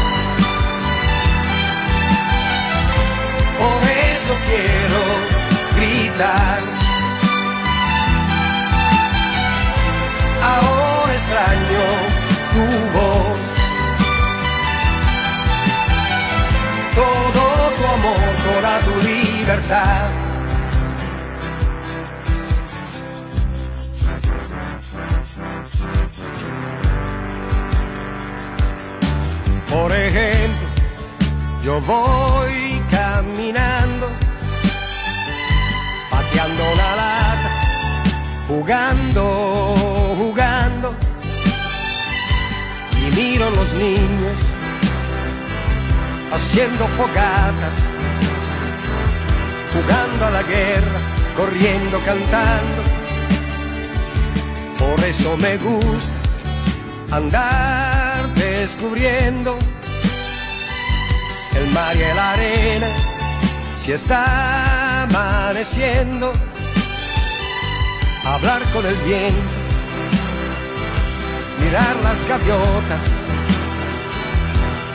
Por 29.70 29.92
ejemplo, 29.92 30.68
yo 31.64 31.80
voy 31.80 32.80
caminando, 32.90 34.08
pateando 36.10 36.62
la 36.76 36.96
lata, 36.96 37.50
jugando, 38.48 39.74
jugando, 40.16 40.94
y 42.92 43.16
miro 43.16 43.50
los 43.50 43.74
niños 43.74 44.38
haciendo 46.32 46.86
fogatas, 46.88 47.74
jugando 49.76 50.26
a 50.26 50.30
la 50.30 50.42
guerra, 50.42 51.00
corriendo, 51.36 52.00
cantando. 52.00 52.82
Por 54.78 55.04
eso 55.04 55.36
me 55.36 55.56
gusta 55.58 56.12
andar 57.10 58.26
descubriendo 58.34 59.58
el 61.54 61.66
mar 61.70 61.96
y 61.96 62.14
la 62.14 62.32
arena, 62.32 62.88
si 63.76 63.92
está 63.92 65.02
amaneciendo, 65.04 66.32
hablar 68.24 68.62
con 68.72 68.84
el 68.84 68.94
viento, 69.06 69.50
mirar 71.60 71.96
las 72.02 72.26
gaviotas, 72.28 73.04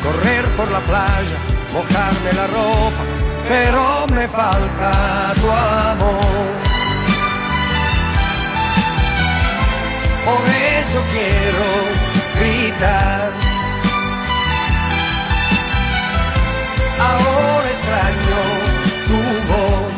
correr 0.03 0.45
por 0.57 0.69
la 0.71 0.79
playa, 0.81 1.37
mojarme 1.73 2.33
la 2.33 2.47
ropa, 2.47 3.20
pero 3.47 4.07
me 4.07 4.27
falta 4.27 4.91
tu 5.41 5.49
amor. 5.49 6.51
Por 10.25 10.43
eso 10.79 10.99
quiero 11.11 11.67
gritar. 12.39 13.31
Ahora 16.99 17.67
extraño 17.75 18.41
tu 19.07 19.19
voz. 19.51 19.93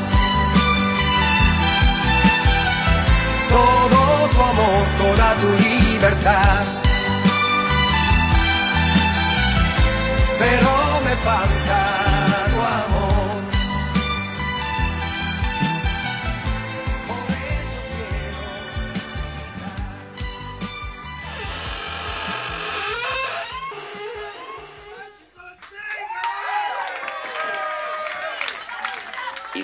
Todo 3.50 4.30
tu 4.34 4.42
amor, 4.52 4.84
toda 5.02 5.28
tu 5.42 5.50
libertad. 5.64 6.64
Pero 10.40 10.72
me 11.06 11.16
falta 11.28 12.13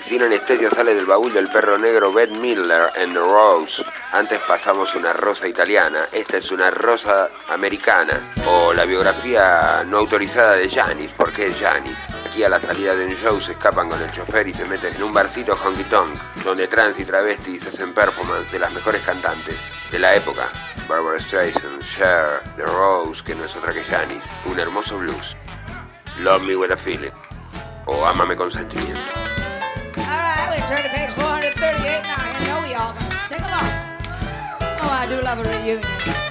y 0.00 0.08
sin 0.08 0.22
anestesia 0.22 0.70
sale 0.70 0.94
del 0.94 1.06
baúl 1.06 1.32
del 1.32 1.48
perro 1.48 1.78
negro 1.78 2.12
Beth 2.12 2.30
Miller 2.30 2.90
en 2.96 3.14
Rose. 3.14 3.82
Antes 4.12 4.40
pasamos 4.40 4.94
una 4.94 5.12
rosa 5.12 5.48
italiana, 5.48 6.08
esta 6.12 6.36
es 6.38 6.50
una 6.50 6.70
rosa 6.70 7.28
americana. 7.48 8.32
O 8.46 8.72
la 8.72 8.84
biografía 8.84 9.84
no 9.86 9.98
autorizada 9.98 10.56
de 10.56 10.68
Janis, 10.68 11.10
¿por 11.12 11.32
qué 11.32 11.52
Janis? 11.52 11.96
Aquí 12.26 12.44
a 12.44 12.48
la 12.48 12.60
salida 12.60 12.94
de 12.94 13.06
un 13.06 13.16
show 13.16 13.40
se 13.40 13.52
escapan 13.52 13.88
con 13.88 14.00
el 14.00 14.12
chofer 14.12 14.48
y 14.48 14.54
se 14.54 14.64
meten 14.64 14.94
en 14.94 15.02
un 15.02 15.12
barcito 15.12 15.56
honky 15.56 15.84
tonk, 15.84 16.14
donde 16.44 16.68
trans 16.68 16.98
y 16.98 17.04
travestis 17.04 17.66
hacen 17.66 17.92
performance 17.92 18.50
de 18.52 18.58
las 18.58 18.72
mejores 18.72 19.02
cantantes 19.02 19.56
de 19.90 19.98
la 19.98 20.14
época. 20.14 20.48
Barbara 20.88 21.18
Streisand, 21.20 21.82
Cher, 21.82 22.42
The 22.56 22.64
Rose, 22.64 23.22
que 23.24 23.34
no 23.34 23.44
es 23.44 23.56
otra 23.56 23.72
que 23.72 23.82
Janis. 23.82 24.22
Un 24.46 24.58
hermoso 24.58 24.98
blues. 24.98 25.36
Love 26.20 26.42
Me 26.42 26.56
With 26.56 26.72
a 26.72 26.76
Feeling. 26.76 27.12
O 27.86 28.06
Ámame 28.06 28.36
con 28.36 28.50
sentimiento. 28.52 29.19
Turn 30.70 30.84
to 30.84 30.88
page 30.90 31.10
438 31.10 32.02
now. 32.04 32.38
We 32.38 32.46
go. 32.46 32.62
We 32.62 32.74
all 32.74 32.92
gonna 32.92 33.10
sing 33.26 33.40
along. 33.40 33.74
Oh, 34.78 34.88
I 34.88 35.04
do 35.08 35.20
love 35.20 35.40
a 35.40 35.50
reunion. 35.50 36.29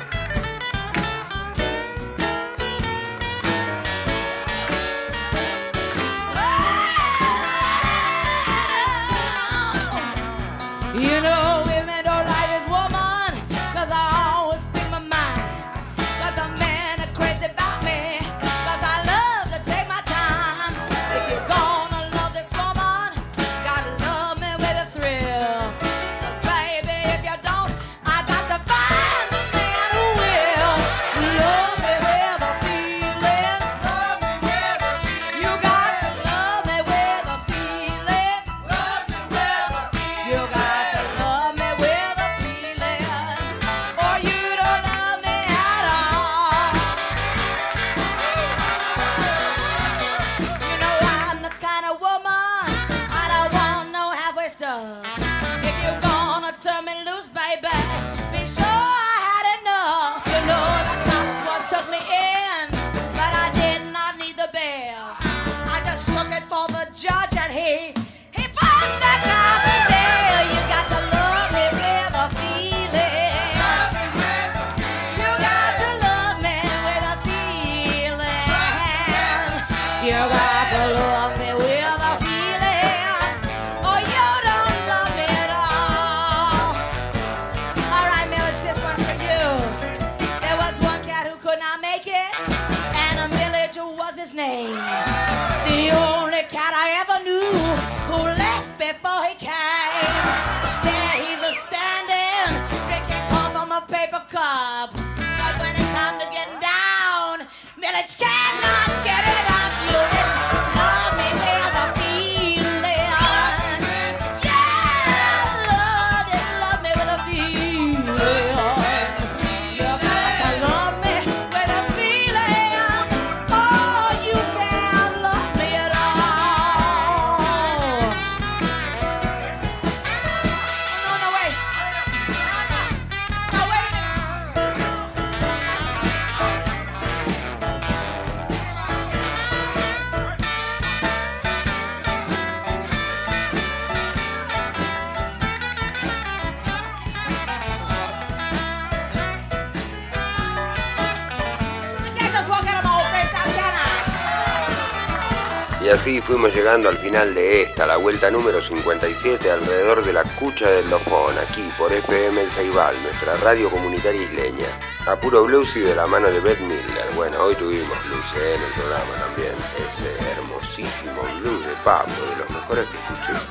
Fuimos 156.39 156.55
llegando 156.55 156.87
al 156.87 156.97
final 156.97 157.35
de 157.35 157.63
esta, 157.63 157.85
la 157.85 157.97
vuelta 157.97 158.31
número 158.31 158.61
57, 158.61 159.51
alrededor 159.51 160.05
de 160.05 160.13
la 160.13 160.23
cucha 160.23 160.69
del 160.69 160.89
Lofón, 160.89 161.37
aquí 161.37 161.69
por 161.77 161.91
FM 161.91 162.41
El 162.41 162.49
Ceibal, 162.51 162.95
nuestra 163.03 163.35
radio 163.43 163.69
comunitaria 163.69 164.21
isleña. 164.21 164.67
A 165.05 165.17
puro 165.17 165.43
blues 165.43 165.75
y 165.75 165.81
de 165.81 165.93
la 165.93 166.07
mano 166.07 166.31
de 166.31 166.39
Beth 166.39 166.61
Miller. 166.61 167.09
Bueno, 167.13 167.43
hoy 167.43 167.55
tuvimos 167.55 168.05
blues 168.05 168.23
eh, 168.37 168.55
en 168.55 168.61
el 168.61 168.71
programa 168.71 169.11
también. 169.19 169.51
Ese 169.79 170.31
hermosísimo 170.31 171.21
blues 171.41 171.65
de 171.65 171.73
Pablo, 171.83 172.13
de 172.31 172.37
los 172.37 172.49
mejores 172.51 172.85
que 172.87 172.97
escuché. 172.97 173.45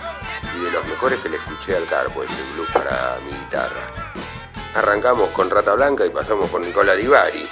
Y 0.57 0.65
de 0.65 0.71
los 0.71 0.87
mejores 0.87 1.19
que 1.19 1.29
le 1.29 1.37
escuché 1.37 1.77
al 1.77 1.85
Carpo, 1.85 2.23
ese 2.23 2.43
blues 2.55 2.71
para 2.73 3.19
mi 3.23 3.33
guitarra. 3.33 3.93
Arrancamos 4.75 5.29
con 5.33 5.51
Rata 5.51 5.75
Blanca 5.75 6.07
y 6.07 6.11
pasamos 6.11 6.49
con 6.49 6.63
Nicola 6.63 6.95
Divari. 6.95 7.47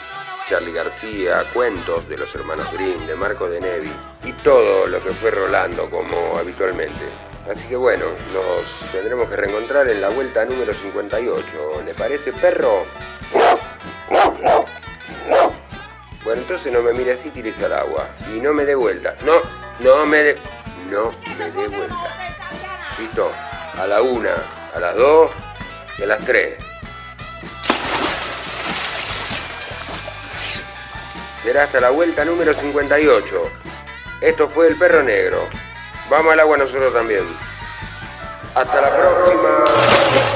Charlie 0.48 0.72
García, 0.72 1.42
cuentos 1.52 2.08
de 2.08 2.18
los 2.18 2.32
hermanos 2.32 2.72
Grimm, 2.72 3.04
de 3.04 3.16
Marco 3.16 3.48
de 3.48 3.60
Nevi 3.60 3.90
y 4.22 4.32
todo 4.32 4.86
lo 4.86 5.02
que 5.02 5.10
fue 5.10 5.32
rolando 5.32 5.90
como 5.90 6.36
habitualmente. 6.38 7.04
Así 7.50 7.66
que 7.66 7.74
bueno, 7.74 8.06
nos 8.32 8.92
tendremos 8.92 9.28
que 9.28 9.36
reencontrar 9.36 9.88
en 9.88 10.00
la 10.00 10.08
vuelta 10.08 10.44
número 10.44 10.72
58. 10.72 11.82
¿Le 11.84 11.94
parece, 11.94 12.32
perro? 12.32 12.84
Bueno, 16.24 16.42
entonces 16.42 16.72
no 16.72 16.80
me 16.80 16.92
mire 16.92 17.12
así, 17.14 17.30
tires 17.30 17.60
al 17.62 17.72
agua. 17.72 18.08
Y 18.32 18.40
no 18.40 18.52
me 18.52 18.64
dé 18.64 18.76
vuelta. 18.76 19.16
No, 19.24 19.40
no 19.80 20.06
me 20.06 20.18
dé... 20.18 20.38
No 20.88 21.12
me 21.38 21.50
dé 21.50 21.68
vuelta. 21.68 22.16
¿Listo? 23.00 23.32
A 23.78 23.86
la 23.86 24.00
una, 24.00 24.34
a 24.72 24.78
las 24.78 24.94
dos 24.94 25.30
y 25.98 26.04
a 26.04 26.06
las 26.06 26.24
tres. 26.24 26.65
Será 31.46 31.62
hasta 31.62 31.80
la 31.80 31.90
vuelta 31.90 32.24
número 32.24 32.52
58. 32.52 33.50
Esto 34.20 34.48
fue 34.48 34.66
el 34.66 34.74
perro 34.74 35.04
negro. 35.04 35.48
Vamos 36.10 36.32
al 36.32 36.40
agua 36.40 36.58
nosotros 36.58 36.92
también. 36.92 37.22
Hasta 38.52 38.80
la 38.80 38.88
próxima. 38.88 40.35